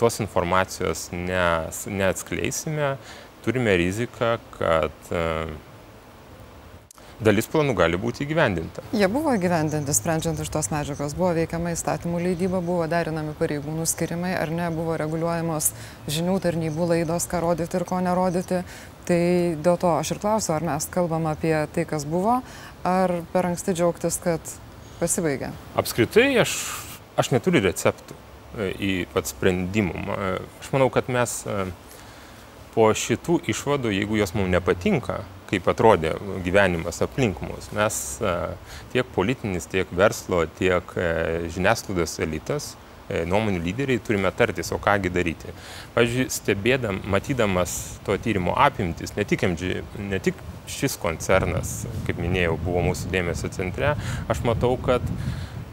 tos 0.00 0.20
informacijos 0.20 1.08
ne, 1.14 1.70
neatskleisime, 1.86 2.96
turime 3.44 3.76
riziką, 3.80 4.36
kad 4.58 5.12
a, 5.14 5.26
dalis 7.24 7.48
planų 7.50 7.74
gali 7.76 7.98
būti 8.00 8.24
įgyvendinta. 8.24 8.84
Jie 8.96 9.08
buvo 9.12 9.34
įgyvendinti, 9.36 9.94
sprendžiant 9.96 10.40
iš 10.40 10.50
tos 10.52 10.70
medžiagos, 10.72 11.16
buvo 11.18 11.32
veikiama 11.36 11.74
įstatymų 11.74 12.22
leidyba, 12.24 12.62
buvo 12.64 12.86
derinami 12.90 13.34
pareigūnų 13.38 13.86
skirimai, 13.88 14.32
ar 14.38 14.52
ne, 14.54 14.70
buvo 14.74 14.96
reguliuojamos 15.00 15.72
žinių 16.10 16.38
tarnybų 16.44 16.88
laidos, 16.94 17.28
ką 17.30 17.42
rodyti 17.44 17.78
ir 17.78 17.86
ko 17.88 18.00
nerodyti. 18.04 18.62
Tai 19.10 19.20
dėl 19.58 19.78
to 19.80 19.92
aš 19.98 20.14
ir 20.14 20.22
klausiu, 20.22 20.54
ar 20.54 20.64
mes 20.64 20.86
kalbam 20.92 21.28
apie 21.30 21.54
tai, 21.74 21.86
kas 21.88 22.06
buvo, 22.08 22.40
ar 22.86 23.20
per 23.32 23.48
anksti 23.50 23.74
džiaugtis, 23.76 24.20
kad 24.22 24.52
pasibaigė. 25.00 25.50
Apskritai 25.80 26.28
aš, 26.42 26.56
aš 27.20 27.32
neturiu 27.34 27.64
receptų 27.64 28.16
e, 28.16 28.70
į 28.70 28.92
pat 29.12 29.28
sprendimų. 29.32 29.96
E, 29.96 30.32
aš 30.62 30.72
manau, 30.74 30.90
kad 30.94 31.10
mes 31.12 31.40
e, 31.48 31.64
po 32.76 32.90
šitų 32.94 33.40
išvadų, 33.50 33.92
jeigu 33.96 34.20
jos 34.20 34.36
mums 34.36 34.52
nepatinka, 34.52 35.22
kaip 35.50 35.66
atrodė 35.70 36.14
gyvenimas 36.44 37.02
aplink 37.04 37.40
mus. 37.44 37.70
Mes 37.76 37.96
tiek 38.92 39.08
politinis, 39.16 39.68
tiek 39.70 39.90
verslo, 39.96 40.44
tiek 40.58 40.94
e, 40.96 41.08
žiniasklaidos 41.54 42.18
elitas, 42.24 42.70
e, 43.08 43.24
nuomonių 43.30 43.62
lyderiai 43.64 44.02
turime 44.06 44.30
tartis, 44.36 44.70
o 44.74 44.78
kągi 44.82 45.12
daryti. 45.12 45.54
Pavyzdžiui, 45.96 46.28
stebėdam, 46.34 47.02
matydamas 47.10 47.76
to 48.06 48.16
tyrimo 48.22 48.54
apimtis, 48.58 49.14
ne 49.18 49.26
tik, 49.28 49.46
MG, 49.50 49.82
ne 50.10 50.22
tik 50.22 50.38
šis 50.70 50.96
koncernas, 51.02 51.80
kaip 52.06 52.20
minėjau, 52.22 52.58
buvo 52.62 52.84
mūsų 52.90 53.10
dėmesio 53.10 53.50
centre, 53.54 53.96
aš 54.30 54.44
matau, 54.46 54.76
kad 54.78 55.02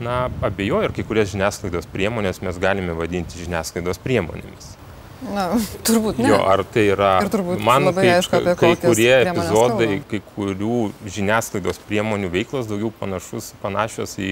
na, 0.02 0.28
abejoju, 0.46 0.90
ir 0.90 0.98
kai 0.98 1.06
kurias 1.08 1.32
žiniasklaidos 1.34 1.90
priemonės 1.94 2.42
mes 2.46 2.60
galime 2.62 2.98
vadinti 2.98 3.42
žiniasklaidos 3.42 4.02
priemonėmis. 4.04 4.77
Na, 5.26 5.48
turbūt 5.88 6.20
ne. 6.22 6.30
Jo, 6.30 6.40
ar 6.46 6.62
tai 6.70 6.88
yra. 6.92 7.18
Ir 7.26 7.32
turbūt 7.34 7.62
man 7.66 7.90
labai 7.90 8.06
kai, 8.06 8.16
aišku, 8.20 8.38
apie 8.38 8.56
kai 8.60 8.72
kurie 8.84 9.12
epizodai, 9.24 9.88
kalba. 9.96 10.10
kai 10.12 10.20
kurių 10.36 10.80
žiniasklaidos 11.18 11.82
priemonių 11.90 12.30
veiklos 12.34 12.70
daugiau 12.70 12.92
panašus, 13.00 13.56
panašios 13.64 14.14
į 14.22 14.32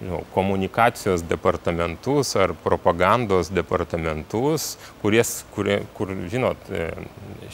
nu, 0.00 0.20
komunikacijos 0.34 1.22
departamentus 1.24 2.34
ar 2.36 2.52
propagandos 2.64 3.48
departamentus, 3.54 4.74
kuries, 5.02 5.44
kurie, 5.54 5.78
kur, 5.96 6.10
žinot, 6.30 6.66
e, 6.68 6.90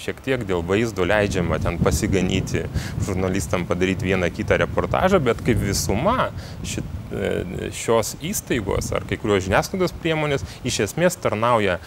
šiek 0.01 0.23
tiek 0.25 0.47
dėl 0.49 0.65
vaizdo 0.67 1.07
leidžiama 1.07 1.61
ten 1.63 1.79
pasiganyti 1.83 2.65
žurnalistam 3.07 3.67
padaryti 3.69 4.09
vieną 4.09 4.33
kitą 4.35 4.59
reportažą, 4.65 5.21
bet 5.23 5.45
kaip 5.47 5.61
visuma 5.63 6.33
šit, 6.67 6.89
e, 7.13 7.69
šios 7.77 8.17
įstaigos 8.25 8.91
ar 8.97 9.07
kai 9.07 9.21
kurios 9.21 9.45
žiniasklaidos 9.47 9.95
priemonės 10.03 10.49
iš 10.67 10.81
esmės 10.89 11.21
tarnauja 11.21 11.79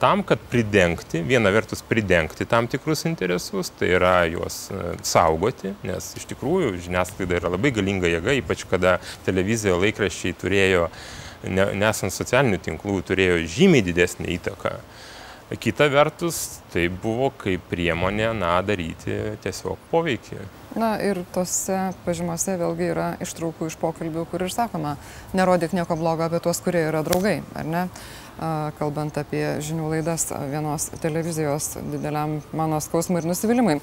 tam, 0.00 0.22
kad 0.26 0.40
pridengti, 0.50 1.20
viena 1.26 1.52
vertus 1.54 1.82
pridengti 1.86 2.46
tam 2.48 2.68
tikrus 2.70 3.04
interesus, 3.08 3.72
tai 3.76 3.92
yra 3.98 4.14
juos 4.30 4.62
e, 4.72 4.94
saugoti, 5.06 5.74
nes 5.86 6.12
iš 6.18 6.26
tikrųjų 6.32 6.74
žiniasklaida 6.86 7.40
yra 7.40 7.52
labai 7.52 7.74
galinga 7.76 8.10
jėga, 8.10 8.36
ypač 8.40 8.64
kada 8.70 8.96
televizija 9.26 9.76
laikraščiai 9.80 10.38
turėjo, 10.40 10.88
ne, 11.48 11.68
nesant 11.84 12.16
socialinių 12.16 12.62
tinklų, 12.64 13.00
turėjo 13.12 13.42
žymiai 13.58 13.84
didesnį 13.90 14.34
įtaką 14.38 14.78
Kita 15.58 15.88
vertus, 15.90 16.60
tai 16.70 16.84
buvo 16.86 17.32
kaip 17.34 17.64
priemonė, 17.66 18.28
na, 18.38 18.52
daryti 18.62 19.16
tiesiog 19.42 19.80
poveikį. 19.90 20.38
Na 20.78 20.92
ir 21.02 21.24
tose 21.34 21.78
pažymose 22.04 22.54
vėlgi 22.60 22.86
yra 22.92 23.06
ištraukų 23.18 23.66
iš 23.66 23.74
pokalbių, 23.80 24.28
kur 24.30 24.44
ir 24.46 24.54
sakoma, 24.54 24.94
nerodyk 25.34 25.74
nieko 25.74 25.96
blogo 25.98 26.28
apie 26.28 26.38
tuos, 26.44 26.62
kurie 26.62 26.84
yra 26.86 27.02
draugai, 27.02 27.40
ar 27.58 27.66
ne? 27.66 27.82
Kalbant 28.78 29.18
apie 29.20 29.44
žinių 29.60 29.90
laidas 29.92 30.30
vienos 30.48 30.88
televizijos 31.02 31.74
dideliam 31.92 32.38
mano 32.56 32.78
skausmui 32.80 33.20
ir 33.20 33.28
nusivylimui. 33.28 33.78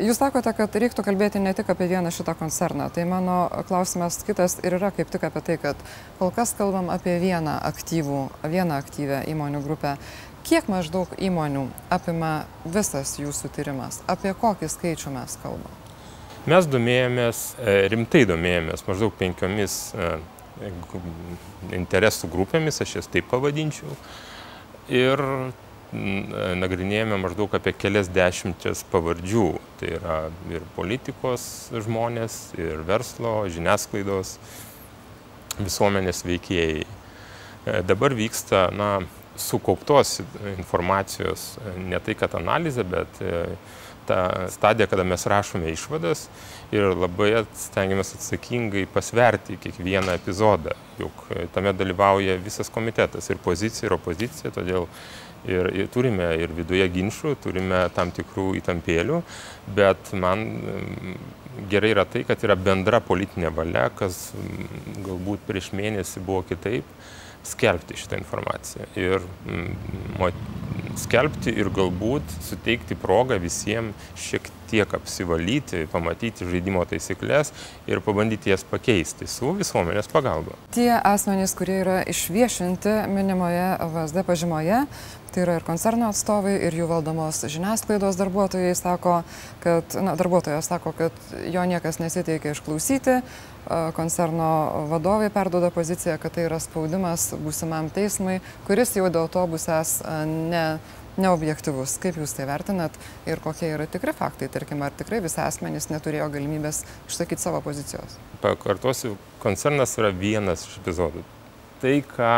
Jūs 0.00 0.20
sakote, 0.22 0.54
kad 0.56 0.78
reiktų 0.80 1.04
kalbėti 1.04 1.42
ne 1.44 1.52
tik 1.56 1.68
apie 1.68 1.90
vieną 1.90 2.12
šitą 2.14 2.32
koncerną. 2.38 2.88
Tai 2.94 3.04
mano 3.10 3.40
klausimas 3.68 4.22
kitas 4.24 4.56
ir 4.64 4.78
yra 4.78 4.92
kaip 4.96 5.12
tik 5.12 5.28
apie 5.28 5.44
tai, 5.44 5.58
kad 5.60 5.84
kol 6.16 6.32
kas 6.32 6.54
kalbam 6.56 6.88
apie 6.94 7.18
vieną 7.20 7.58
aktyvų, 7.68 8.22
vieną 8.48 8.80
aktyvę 8.80 9.26
įmonių 9.34 9.62
grupę 9.66 9.98
Kiek 10.48 10.64
maždaug 10.64 11.10
įmonių 11.20 11.66
apima 11.92 12.46
visas 12.64 13.18
jūsų 13.20 13.50
tyrimas? 13.52 13.98
Apie 14.08 14.30
kokį 14.32 14.70
skaičių 14.72 15.10
mes 15.12 15.34
kalbame? 15.42 15.74
Mes 16.48 16.68
domėjomės, 16.72 17.40
e, 17.60 17.74
rimtai 17.92 18.22
domėjomės 18.24 18.86
maždaug 18.86 19.12
penkiomis 19.18 19.74
e, 19.92 20.06
interesų 21.74 22.30
grupėmis, 22.32 22.80
aš 22.82 22.98
jas 23.00 23.10
taip 23.12 23.28
pavadinčiau. 23.30 23.96
Ir 24.88 25.22
nagrinėjome 25.92 27.16
maždaug 27.20 27.54
apie 27.56 27.72
kelias 27.72 28.10
dešimtis 28.12 28.84
pavardžių. 28.92 29.48
Tai 29.80 29.92
yra 29.98 30.16
ir 30.52 30.64
politikos 30.76 31.70
žmonės, 31.72 32.40
ir 32.60 32.82
verslo, 32.88 33.40
žiniasklaidos, 33.48 34.36
visuomenės 35.58 36.24
veikėjai. 36.28 36.84
E, 36.84 37.80
dabar 37.88 38.14
vyksta, 38.14 38.68
na, 38.74 38.90
sukauptos 39.38 40.18
informacijos, 40.56 41.52
ne 41.78 41.98
tai 42.02 42.16
kad 42.18 42.34
analizė, 42.34 42.82
bet 42.82 43.20
ta 44.08 44.48
stadija, 44.52 44.88
kada 44.90 45.04
mes 45.04 45.26
rašome 45.28 45.70
išvadas 45.74 46.26
ir 46.74 46.90
labai 46.96 47.44
stengiamės 47.56 48.14
atsakingai 48.16 48.86
pasverti 48.92 49.58
kiekvieną 49.62 50.16
epizodą, 50.18 50.74
juk 51.00 51.24
tame 51.54 51.72
dalyvauja 51.76 52.38
visas 52.42 52.72
komitetas 52.72 53.30
ir 53.30 53.40
pozicija, 53.44 53.88
ir 53.88 53.96
opozicija, 53.98 54.52
todėl 54.56 54.88
ir, 55.48 55.70
ir 55.76 55.90
turime 55.92 56.30
ir 56.40 56.52
viduje 56.56 56.88
ginčių, 56.96 57.36
turime 57.42 57.84
tam 57.96 58.12
tikrų 58.14 58.50
įtampėlių, 58.62 59.20
bet 59.76 60.12
man 60.18 60.46
gerai 61.70 61.92
yra 61.94 62.04
tai, 62.08 62.24
kad 62.28 62.42
yra 62.46 62.56
bendra 62.58 63.00
politinė 63.04 63.52
valia, 63.54 63.88
kas 63.94 64.30
galbūt 65.04 65.46
prieš 65.48 65.72
mėnesį 65.76 66.24
buvo 66.26 66.44
kitaip 66.48 66.86
skelbti 67.48 67.96
šitą 67.96 68.18
informaciją. 68.20 68.88
Ir 68.98 69.22
mm, 69.46 69.70
skelbti 70.98 71.54
ir 71.54 71.70
galbūt 71.74 72.38
suteikti 72.44 72.98
progą 72.98 73.38
visiems 73.42 74.08
šiek 74.18 74.50
tiek 74.68 74.90
apsivalyti, 74.94 75.86
pamatyti 75.92 76.46
žaidimo 76.48 76.82
taisyklės 76.88 77.52
ir 77.88 78.02
pabandyti 78.04 78.52
jas 78.52 78.64
pakeisti 78.68 79.28
su 79.30 79.54
visuomenės 79.56 80.10
pagalba. 80.12 80.58
Tie 80.76 80.90
asmenys, 80.92 81.54
kurie 81.56 81.80
yra 81.82 81.98
išviešinti 82.08 82.92
minimoje 83.08 83.70
VSD 83.94 84.24
pažymoje, 84.28 84.82
tai 85.34 85.44
yra 85.44 85.58
ir 85.58 85.66
koncerno 85.66 86.08
atstovai, 86.12 86.56
ir 86.68 86.74
jų 86.74 86.88
valdomos 86.90 87.42
žiniasklaidos 87.50 88.18
darbuotojai 88.20 88.74
sako, 88.78 89.20
kad, 89.64 89.96
na, 90.04 90.16
darbuotojas 90.18 90.70
sako, 90.70 90.94
kad 90.98 91.24
jo 91.52 91.64
niekas 91.68 92.00
nesiteikia 92.02 92.54
išklausyti, 92.56 93.20
koncerno 93.96 94.50
vadovai 94.88 95.28
perdoda 95.30 95.70
poziciją, 95.70 96.16
kad 96.22 96.32
tai 96.36 96.46
yra 96.48 96.60
spaudimas 96.62 97.30
būsimam 97.42 97.90
teismui, 97.92 98.38
kuris 98.66 98.94
jau 98.96 99.10
dėl 99.12 99.28
to 99.32 99.44
bus 99.50 99.68
es 99.72 99.98
ne, 100.28 100.64
neobjektivus. 101.20 101.98
Kaip 102.02 102.18
Jūs 102.20 102.34
tai 102.36 102.46
vertinat 102.48 102.94
ir 103.28 103.42
kokie 103.44 103.72
yra 103.74 103.88
tikri 103.90 104.14
faktai, 104.16 104.48
tarkim, 104.52 104.82
ar 104.86 104.94
tikrai 104.96 105.20
visi 105.24 105.40
asmenys 105.42 105.90
neturėjo 105.92 106.30
galimybės 106.32 106.84
išsakyti 107.10 107.42
savo 107.42 107.60
pozicijos? 107.64 108.16
Pakartosiu, 108.44 109.16
koncernas 109.42 109.98
yra 110.00 110.14
vienas 110.14 110.64
iš 110.68 110.78
epizodų. 110.80 111.24
Tai, 111.82 111.94
ką 112.14 112.32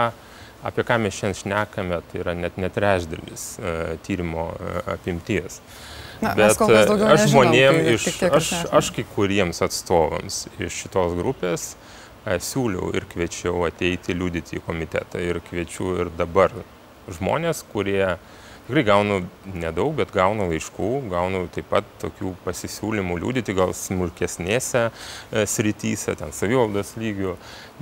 apie 0.66 0.84
ką 0.86 0.98
mes 1.02 1.16
šiandien 1.16 1.38
šnekame, 1.40 2.00
tai 2.10 2.22
yra 2.22 2.34
net 2.38 2.58
netrešdalis 2.60 3.46
uh, 3.58 3.94
tyrimo 4.06 4.50
uh, 4.52 4.80
apimties. 4.94 5.60
Na, 6.20 6.34
Bet 6.36 6.60
aš 6.60 7.30
žmonėm, 7.32 7.78
tai 7.80 7.94
iš, 7.96 8.08
aš, 8.28 8.50
aš 8.76 8.90
kai 8.92 9.06
kuriems 9.14 9.62
atstovams 9.64 10.42
iš 10.60 10.82
šitos 10.82 11.14
grupės 11.16 11.70
siūliau 12.44 12.90
ir 12.92 13.06
kviečiau 13.08 13.62
ateiti 13.64 14.12
liūdyti 14.12 14.58
į 14.58 14.64
komitetą 14.66 15.22
ir 15.24 15.40
kviečiu 15.46 15.94
ir 16.02 16.10
dabar 16.18 16.52
žmonės, 17.08 17.64
kurie 17.72 18.04
uh, 18.04 18.39
tikrai 18.70 18.84
gaunu 18.86 19.16
nedaug, 19.50 19.96
bet 19.98 20.12
gaunu 20.14 20.46
laiškų, 20.46 20.88
gaunu 21.10 21.42
taip 21.50 21.66
pat 21.72 21.86
tokių 21.98 22.36
pasisiūlymų 22.44 23.16
liūdyti 23.18 23.54
gal 23.58 23.72
smulkesnėse 23.74 24.84
e, 24.86 25.42
srityse, 25.50 26.14
ten 26.20 26.30
savivaldos 26.36 26.92
lygių, 27.00 27.34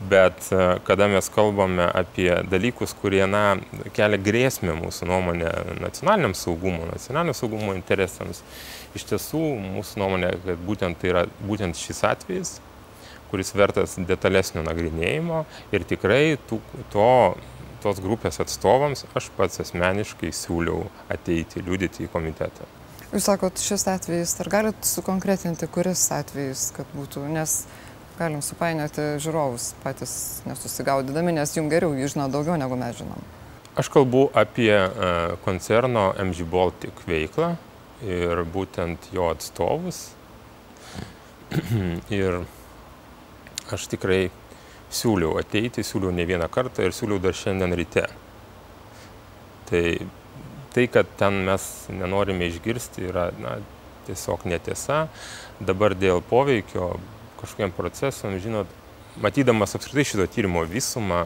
bet 0.08 0.48
e, 0.48 0.62
kada 0.88 1.10
mes 1.12 1.28
kalbame 1.34 1.90
apie 1.92 2.30
dalykus, 2.48 2.96
kurie 2.96 3.26
na, 3.28 3.58
kelia 3.92 4.16
grėsmę 4.16 4.78
mūsų 4.80 5.10
nuomonė 5.10 5.52
nacionaliniam 5.82 6.32
saugumui, 6.38 6.88
nacionalinio 6.94 7.36
saugumo 7.36 7.76
interesams, 7.76 8.40
iš 8.96 9.04
tiesų 9.12 9.44
mūsų 9.76 10.00
nuomonė, 10.00 10.32
kad 10.46 10.64
būtent 10.64 11.02
tai 11.02 11.12
yra 11.12 11.26
būtent 11.44 11.76
šis 11.76 12.00
atvejis 12.08 12.56
kuris 13.28 13.52
vertas 13.52 13.98
detalesnio 14.08 14.62
nagrinėjimo 14.64 15.42
ir 15.76 15.84
tikrai 15.84 16.38
tų, 16.48 16.62
to 16.88 17.08
tos 17.82 18.00
grupės 18.04 18.40
atstovams 18.42 19.06
aš 19.18 19.30
pats 19.36 19.62
asmeniškai 19.64 20.32
siūliau 20.34 20.86
ateiti 21.12 21.62
liūdyti 21.64 22.06
į 22.06 22.12
komitetą. 22.12 22.68
Jūs 23.08 23.24
sakot, 23.24 23.56
šis 23.56 23.86
atvejis, 23.88 24.34
ar 24.42 24.50
galit 24.52 24.84
sukonkretinti, 24.84 25.68
kuris 25.72 26.02
atvejis, 26.12 26.68
kad 26.76 26.90
būtų, 26.92 27.24
nes 27.32 27.62
galim 28.18 28.42
supainioti 28.44 29.14
žiūrovus 29.22 29.70
patys 29.80 30.12
nesusigaudydami, 30.48 31.32
nes 31.38 31.54
jums 31.56 31.72
geriau 31.72 31.94
jūs 31.96 32.16
žino 32.16 32.28
daugiau 32.32 32.58
negu 32.60 32.76
mes 32.76 32.98
žinom. 32.98 33.24
Aš 33.78 33.88
kalbu 33.94 34.26
apie 34.36 34.74
e, 34.74 34.90
koncerno 35.44 36.10
MG 36.18 36.44
Baltic 36.50 37.00
veiklą 37.06 37.54
ir 38.02 38.42
būtent 38.52 39.08
jo 39.14 39.30
atstovus. 39.30 40.08
ir 42.20 42.42
aš 43.72 43.86
tikrai 43.92 44.28
siūliau 44.92 45.36
ateiti, 45.40 45.84
siūliau 45.84 46.12
ne 46.14 46.24
vieną 46.28 46.48
kartą 46.52 46.86
ir 46.86 46.96
siūliau 46.96 47.20
dar 47.22 47.36
šiandien 47.36 47.76
ryte. 47.76 48.06
Tai 49.68 49.82
tai, 50.78 50.86
kad 50.86 51.06
ten 51.18 51.42
mes 51.46 51.64
nenorime 51.90 52.46
išgirsti, 52.46 53.08
yra 53.10 53.30
na, 53.42 53.56
tiesiog 54.06 54.44
netiesa. 54.48 55.06
Dabar 55.58 55.96
dėl 55.98 56.22
poveikio 56.22 56.92
kažkokiam 57.40 57.72
procesam, 57.74 58.36
žinot, 58.38 58.70
matydamas 59.18 59.74
apskritai 59.74 60.06
šito 60.06 60.26
tyrimo 60.30 60.62
visumą, 60.68 61.24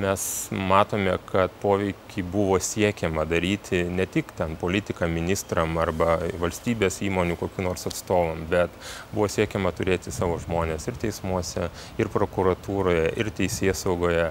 mes 0.00 0.22
matome, 0.50 1.14
kad 1.30 1.52
poveikį 1.62 2.24
buvo 2.32 2.58
siekiama 2.62 3.26
daryti 3.28 3.82
ne 3.88 4.06
tik 4.08 4.32
ten 4.38 4.56
politiką 4.60 5.08
ministram 5.10 5.76
arba 5.82 6.16
valstybės 6.40 7.00
įmonių 7.06 7.36
kokiu 7.40 7.66
nors 7.66 7.86
atstovam, 7.90 8.42
bet 8.50 8.72
buvo 9.12 9.28
siekiama 9.30 9.72
turėti 9.76 10.12
savo 10.14 10.38
žmonės 10.42 10.88
ir 10.88 10.98
teismuose, 11.04 11.68
ir 12.00 12.10
prokuratūroje, 12.12 13.10
ir 13.20 13.30
teisės 13.36 13.84
saugoje. 13.86 14.30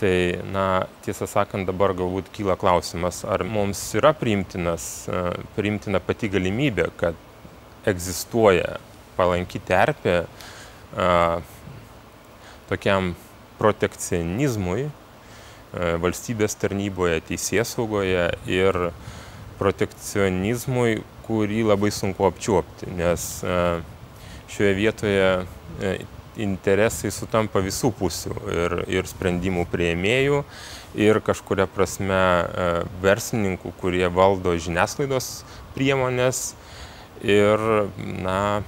Tai, 0.00 0.16
na, 0.48 0.66
tiesą 1.04 1.26
sakant, 1.28 1.68
dabar 1.68 1.92
galbūt 1.92 2.30
kyla 2.32 2.54
klausimas, 2.56 3.18
ar 3.28 3.44
mums 3.44 3.82
yra 3.98 4.14
priimtinas, 4.16 4.84
priimtina 5.58 6.00
pati 6.00 6.30
galimybė, 6.32 6.86
kad 6.96 7.18
egzistuoja 7.90 8.78
palanki 9.18 9.60
terpė 9.68 10.22
a, 10.96 11.42
tokiam 12.70 13.12
protekcionizmui 13.60 14.86
e, 14.86 14.90
valstybės 16.02 16.56
tarnyboje, 16.60 17.20
teisėsaugoje 17.28 18.26
ir 18.48 18.78
protekcionizmui, 19.60 21.02
kurį 21.26 21.64
labai 21.68 21.92
sunku 21.94 22.24
apčiuopti, 22.26 22.88
nes 22.96 23.26
e, 23.44 23.58
šioje 24.50 24.72
vietoje 24.78 25.28
e, 25.36 25.94
interesai 26.40 27.12
sutampa 27.12 27.60
visų 27.62 27.92
pusių 27.98 28.34
ir, 28.54 28.76
ir 28.88 29.08
sprendimų 29.10 29.66
prieimėjų, 29.70 30.40
ir 30.98 31.20
kažkuria 31.22 31.66
prasme 31.70 32.20
verslininkų, 33.02 33.74
kurie 33.82 34.06
valdo 34.10 34.54
žiniasklaidos 34.56 35.42
priemonės 35.76 36.54
ir, 37.22 37.60
na, 38.24 38.62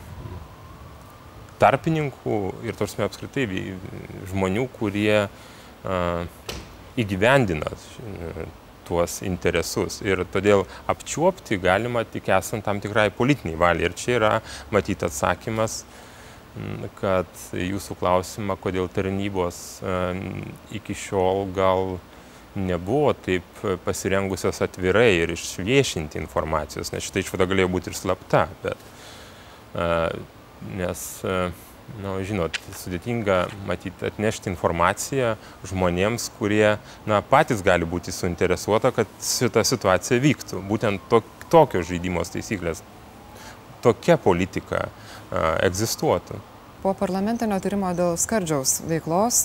tarpininkų 1.62 2.38
ir 2.66 2.77
tarsime 2.79 3.07
apskritai 3.07 3.46
žmonių, 4.33 4.66
kurie 4.75 5.22
uh, 5.25 6.51
įgyvendina 6.98 7.72
tuos 8.87 9.20
interesus. 9.25 10.01
Ir 10.05 10.25
todėl 10.33 10.66
apčiuopti 10.90 11.59
galima 11.62 12.05
tik 12.05 12.29
esant 12.35 12.66
tam 12.66 12.83
tikrai 12.83 13.09
politiniai 13.14 13.59
valiai. 13.59 13.88
Ir 13.88 13.96
čia 13.96 14.16
yra 14.18 14.33
matyti 14.75 15.07
atsakymas, 15.07 15.83
kad 17.01 17.31
jūsų 17.57 17.96
klausimą, 18.01 18.59
kodėl 18.61 18.90
tarnybos 18.92 19.81
iki 20.75 20.96
šiol 20.98 21.46
gal 21.57 21.96
nebuvo 22.53 23.14
taip 23.16 23.62
pasirengusios 23.87 24.61
atvirai 24.61 25.22
ir 25.22 25.33
išviešinti 25.33 26.20
informacijos, 26.20 26.92
nes 26.92 27.07
šitą 27.07 27.22
išvada 27.22 27.48
galėjo 27.48 27.70
būti 27.72 27.88
ir 27.88 27.96
slapta, 27.96 28.44
bet 28.61 28.77
nes 30.77 31.05
na, 32.01 32.14
žinot, 32.25 32.57
sudėtinga 32.79 33.46
matyti 33.68 34.07
atnešti 34.09 34.51
informaciją 34.53 35.35
žmonėms, 35.68 36.31
kurie 36.38 36.77
na, 37.09 37.20
patys 37.27 37.64
gali 37.64 37.88
būti 37.88 38.14
suinteresuota, 38.14 38.92
kad 38.94 39.11
šita 39.22 39.64
situacija 39.66 40.20
vyktų. 40.22 40.62
Būtent 40.68 41.05
to, 41.11 41.22
tokios 41.53 41.88
žaidimos 41.90 42.33
taisyklės, 42.33 42.85
tokia 43.85 44.16
politika 44.20 44.87
a, 44.87 45.59
egzistuotų. 45.66 46.40
Po 46.83 46.96
parlamentinio 46.98 47.61
tyrimo 47.62 47.92
dėl 47.94 48.16
skardžiaus 48.18 48.81
veiklos 48.90 49.44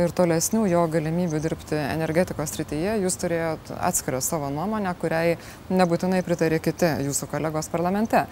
ir 0.00 0.12
tolesnių 0.16 0.64
jo 0.70 0.82
galimybių 0.90 1.40
dirbti 1.42 1.76
energetikos 1.78 2.52
srityje, 2.54 2.96
jūs 3.04 3.16
turėjot 3.20 3.72
atskirą 3.76 4.20
savo 4.24 4.50
nuomonę, 4.52 4.92
kuriai 5.00 5.36
nebūtinai 5.72 6.22
pritarė 6.26 6.60
kiti 6.62 6.90
jūsų 7.06 7.28
kolegos 7.30 7.70
parlamente. 7.72 8.24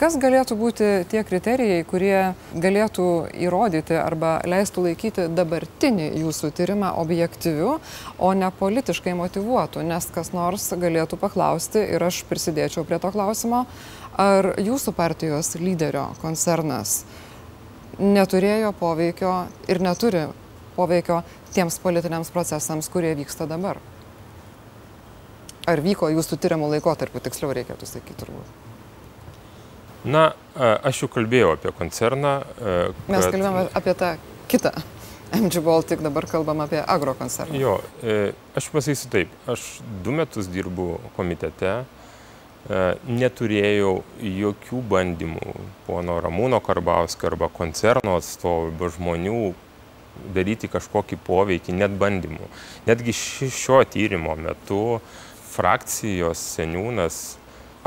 Kas 0.00 0.16
galėtų 0.20 0.58
būti 0.60 0.88
tie 1.08 1.22
kriterijai, 1.26 1.84
kurie 1.88 2.34
galėtų 2.52 3.08
įrodyti 3.46 3.96
arba 3.98 4.38
leistų 4.48 4.88
laikyti 4.88 5.28
dabartinį 5.32 6.10
jūsų 6.22 6.52
tyrimą 6.58 6.92
objektyviu, 7.00 7.78
o 8.18 8.32
ne 8.36 8.50
politiškai 8.58 9.16
motivuotų, 9.18 9.86
nes 9.88 10.10
kas 10.14 10.34
nors 10.36 10.68
galėtų 10.76 11.20
paklausti 11.20 11.86
ir 11.94 12.04
aš 12.10 12.24
prisidėčiau 12.28 12.84
prie 12.88 13.00
to 13.00 13.12
klausimo, 13.14 13.64
ar 14.18 14.52
jūsų 14.58 14.92
partijos 14.98 15.54
lyderio 15.62 16.10
koncernas 16.20 17.04
neturėjo 17.98 18.72
poveikio 18.78 19.32
ir 19.70 19.80
neturi 19.82 20.26
poveikio 20.78 21.20
tiems 21.54 21.80
politiniams 21.82 22.30
procesams, 22.34 22.88
kurie 22.92 23.12
vyksta 23.18 23.48
dabar? 23.50 23.82
Ar 25.68 25.82
vyko 25.84 26.08
jūsų 26.14 26.38
tyrimų 26.40 26.70
laikotarpiu, 26.78 27.20
tiksliau 27.20 27.52
reikėtų 27.58 27.90
sakyti 27.90 28.16
turbūt? 28.22 28.54
Na, 30.08 30.30
aš 30.56 31.02
jau 31.02 31.10
kalbėjau 31.12 31.56
apie 31.56 31.74
koncerną. 31.76 32.38
Kad... 32.54 33.02
Mes 33.10 33.26
kalbėjome 33.26 33.66
apie 33.76 33.94
tą 33.98 34.14
kitą. 34.48 34.72
MG 35.34 35.60
Baltic 35.60 36.00
dabar 36.00 36.24
kalbam 36.26 36.62
apie 36.64 36.80
agro 36.80 37.12
koncerną. 37.14 37.58
Jo, 37.60 37.74
e, 38.00 38.32
aš 38.56 38.70
pasakysiu 38.72 39.10
taip, 39.12 39.32
aš 39.44 39.66
du 40.04 40.14
metus 40.16 40.48
dirbu 40.48 40.86
komitete, 41.18 41.74
e, 41.84 42.78
neturėjau 43.04 43.98
jokių 44.24 44.80
bandymų 44.88 45.52
pono 45.84 46.16
Ramūno 46.24 46.62
Karbauskio 46.64 47.28
arba 47.28 47.50
koncerno 47.52 48.16
atstovų 48.16 48.70
arba 48.70 48.88
žmonių 48.96 49.42
daryti 50.34 50.70
kažkokį 50.70 51.18
poveikį, 51.26 51.74
net 51.78 51.96
bandymų. 52.00 52.48
Netgi 52.88 53.14
šio 53.14 53.82
tyrimo 53.88 54.36
metu 54.38 55.00
frakcijos 55.52 56.40
seniūnas 56.56 57.36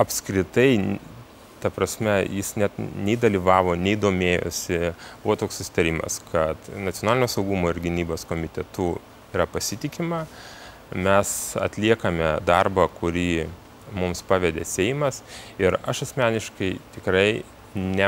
apskritai, 0.01 0.99
ta 1.61 1.69
prasme, 1.69 2.17
jis 2.25 2.55
net 2.57 2.77
nei 2.79 3.15
dalyvavo, 3.21 3.75
nei 3.77 3.93
domėjosi, 3.99 4.95
buvo 5.21 5.37
toks 5.43 5.61
sustarimas, 5.61 6.17
kad 6.31 6.71
nacionalinio 6.73 7.29
saugumo 7.29 7.69
ir 7.69 7.79
gynybos 7.83 8.25
komitetu 8.29 8.95
yra 9.31 9.45
pasitikima, 9.47 10.25
mes 10.91 11.33
atliekame 11.61 12.33
darbą, 12.47 12.87
kurį 12.99 13.45
mums 13.95 14.23
pavedė 14.27 14.65
Seimas. 14.67 15.21
Ir 15.61 15.77
aš 15.87 16.05
asmeniškai 16.07 16.73
tikrai 16.95 17.43
ne, 17.75 18.07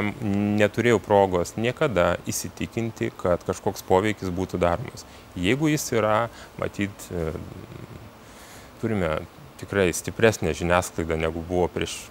neturėjau 0.60 1.00
progos 1.04 1.56
niekada 1.58 2.18
įsitikinti, 2.30 3.12
kad 3.20 3.44
kažkoks 3.48 3.86
poveikis 3.88 4.34
būtų 4.34 4.60
daromas. 4.62 5.06
Jeigu 5.40 5.72
jis 5.72 5.86
yra, 5.96 6.18
matyt, 6.60 7.08
e, 7.12 7.32
turime 8.82 9.16
tikrai 9.62 9.92
stipresnę 9.96 10.54
žiniasklaidą 10.58 11.18
negu 11.20 11.44
buvo 11.48 11.70
prieš 11.72 12.02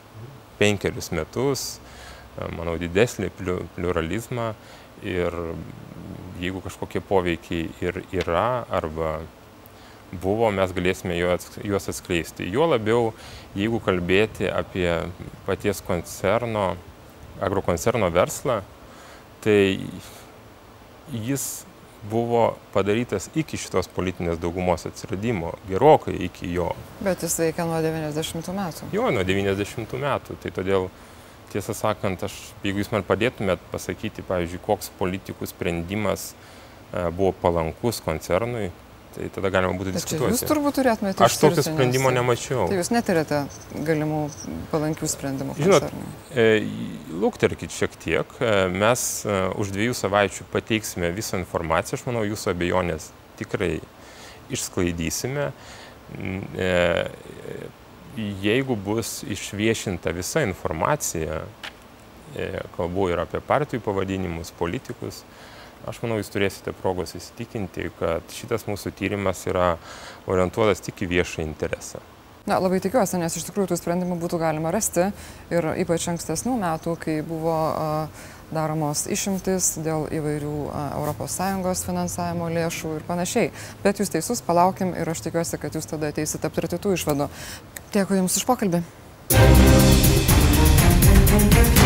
penkerius 0.60 1.12
metus, 1.12 1.66
e, 2.38 2.48
manau, 2.56 2.78
didesnį 2.80 3.30
pluralizmą 3.76 4.52
ir 5.04 5.36
jeigu 6.40 6.62
kažkokie 6.64 7.02
poveikiai 7.04 7.68
ir 7.84 8.02
yra 8.14 8.64
arba 8.70 9.20
buvo, 10.12 10.50
mes 10.52 10.72
galėsime 10.76 11.16
juos 11.16 11.88
atskleisti. 11.88 12.48
Juo 12.52 12.66
labiau, 12.68 13.12
jeigu 13.56 13.80
kalbėti 13.80 14.48
apie 14.52 14.88
paties 15.46 15.80
koncerno 15.84 16.74
agrokoncerno 17.40 18.10
verslą, 18.12 18.60
tai 19.42 19.78
jis 21.12 21.64
buvo 22.10 22.56
padarytas 22.74 23.28
iki 23.38 23.58
šitos 23.60 23.88
politinės 23.94 24.40
daugumos 24.42 24.86
atsiradimo, 24.88 25.52
gerokai 25.68 26.14
iki 26.26 26.50
jo. 26.50 26.72
Bet 27.02 27.22
jis 27.22 27.38
veikia 27.38 27.66
nuo 27.68 27.78
90 27.82 28.54
metų. 28.56 28.90
Jo, 28.94 29.10
nuo 29.14 29.22
90 29.26 29.98
metų. 30.02 30.36
Tai 30.42 30.52
todėl, 30.56 30.88
tiesą 31.54 31.76
sakant, 31.78 32.24
aš, 32.26 32.34
jeigu 32.64 32.82
jūs 32.82 32.90
man 32.94 33.06
padėtumėt 33.06 33.62
pasakyti, 33.70 34.24
pavyzdžiui, 34.26 34.62
koks 34.66 34.90
politikų 34.98 35.46
sprendimas 35.50 36.32
e, 36.32 37.06
buvo 37.14 37.30
palankus 37.42 38.02
koncernui, 38.02 38.72
Tai 39.12 39.28
tada 39.34 39.50
galima 39.52 39.76
būtų 39.76 39.92
diskutuoti. 39.92 40.32
Jūs 40.32 40.44
turbūt 40.48 40.78
turėtumėte. 40.78 41.24
Aš 41.26 41.36
tokio 41.42 41.64
sprendimo 41.66 42.12
nemačiau. 42.14 42.64
Tai 42.70 42.78
jūs 42.78 42.88
neturite 42.94 43.42
galimų 43.88 44.22
palankių 44.72 45.10
sprendimų. 45.12 45.56
Žinot, 45.60 45.88
e, 46.32 46.46
lūkterkit 47.20 47.74
šiek 47.76 47.98
tiek. 48.00 48.36
E, 48.40 48.52
mes 48.72 49.04
e, 49.26 49.36
už 49.60 49.74
dviejų 49.76 49.98
savaičių 50.00 50.48
pateiksime 50.54 51.12
visą 51.12 51.42
informaciją. 51.42 52.00
Aš 52.00 52.06
manau, 52.08 52.24
jūsų 52.24 52.54
abejonės 52.54 53.10
tikrai 53.40 53.74
išsklaidysime. 54.52 55.50
E, 56.56 56.72
jeigu 58.42 58.76
bus 58.76 59.22
išviešinta 59.28 60.12
visa 60.16 60.42
informacija, 60.42 61.42
e, 62.36 62.50
kalbu 62.76 63.08
ir 63.12 63.22
apie 63.24 63.40
partijų 63.44 63.80
pavadinimus, 63.84 64.52
politikus, 64.58 65.22
Aš 65.88 65.98
manau, 66.04 66.20
jūs 66.20 66.30
turėsite 66.30 66.74
progos 66.78 67.16
įsitikinti, 67.18 67.90
kad 67.98 68.34
šitas 68.34 68.68
mūsų 68.68 68.92
tyrimas 68.98 69.42
yra 69.50 69.76
orientuotas 70.30 70.82
tik 70.84 71.02
į 71.02 71.10
viešą 71.16 71.42
interesą. 71.42 72.02
Na, 72.46 72.58
labai 72.58 72.80
tikiuosi, 72.82 73.18
nes 73.22 73.34
iš 73.38 73.46
tikrųjų 73.46 73.70
tų 73.70 73.78
sprendimų 73.78 74.16
būtų 74.22 74.38
galima 74.42 74.72
rasti 74.74 75.10
ir 75.54 75.68
ypač 75.78 76.08
ankstesnių 76.10 76.56
metų, 76.58 76.96
kai 77.02 77.20
buvo 77.26 77.58
daromos 78.52 79.06
išimtis 79.10 79.76
dėl 79.82 80.08
įvairių 80.12 80.56
ES 81.22 81.84
finansavimo 81.86 82.50
lėšų 82.52 82.96
ir 82.98 83.06
panašiai. 83.06 83.52
Bet 83.86 84.02
jūs 84.02 84.10
teisus, 84.12 84.42
palaukim 84.44 84.90
ir 84.98 85.08
aš 85.08 85.22
tikiuosi, 85.28 85.58
kad 85.62 85.78
jūs 85.78 85.86
tada 85.94 86.10
ateisite 86.10 86.50
aptarti 86.50 86.82
tų 86.82 86.98
išvadų. 86.98 87.30
Dėkui 87.94 88.18
Jums 88.18 88.38
už 88.38 88.48
pokalbį. 88.50 88.82
Thank 91.32 91.76
you. 91.76 91.81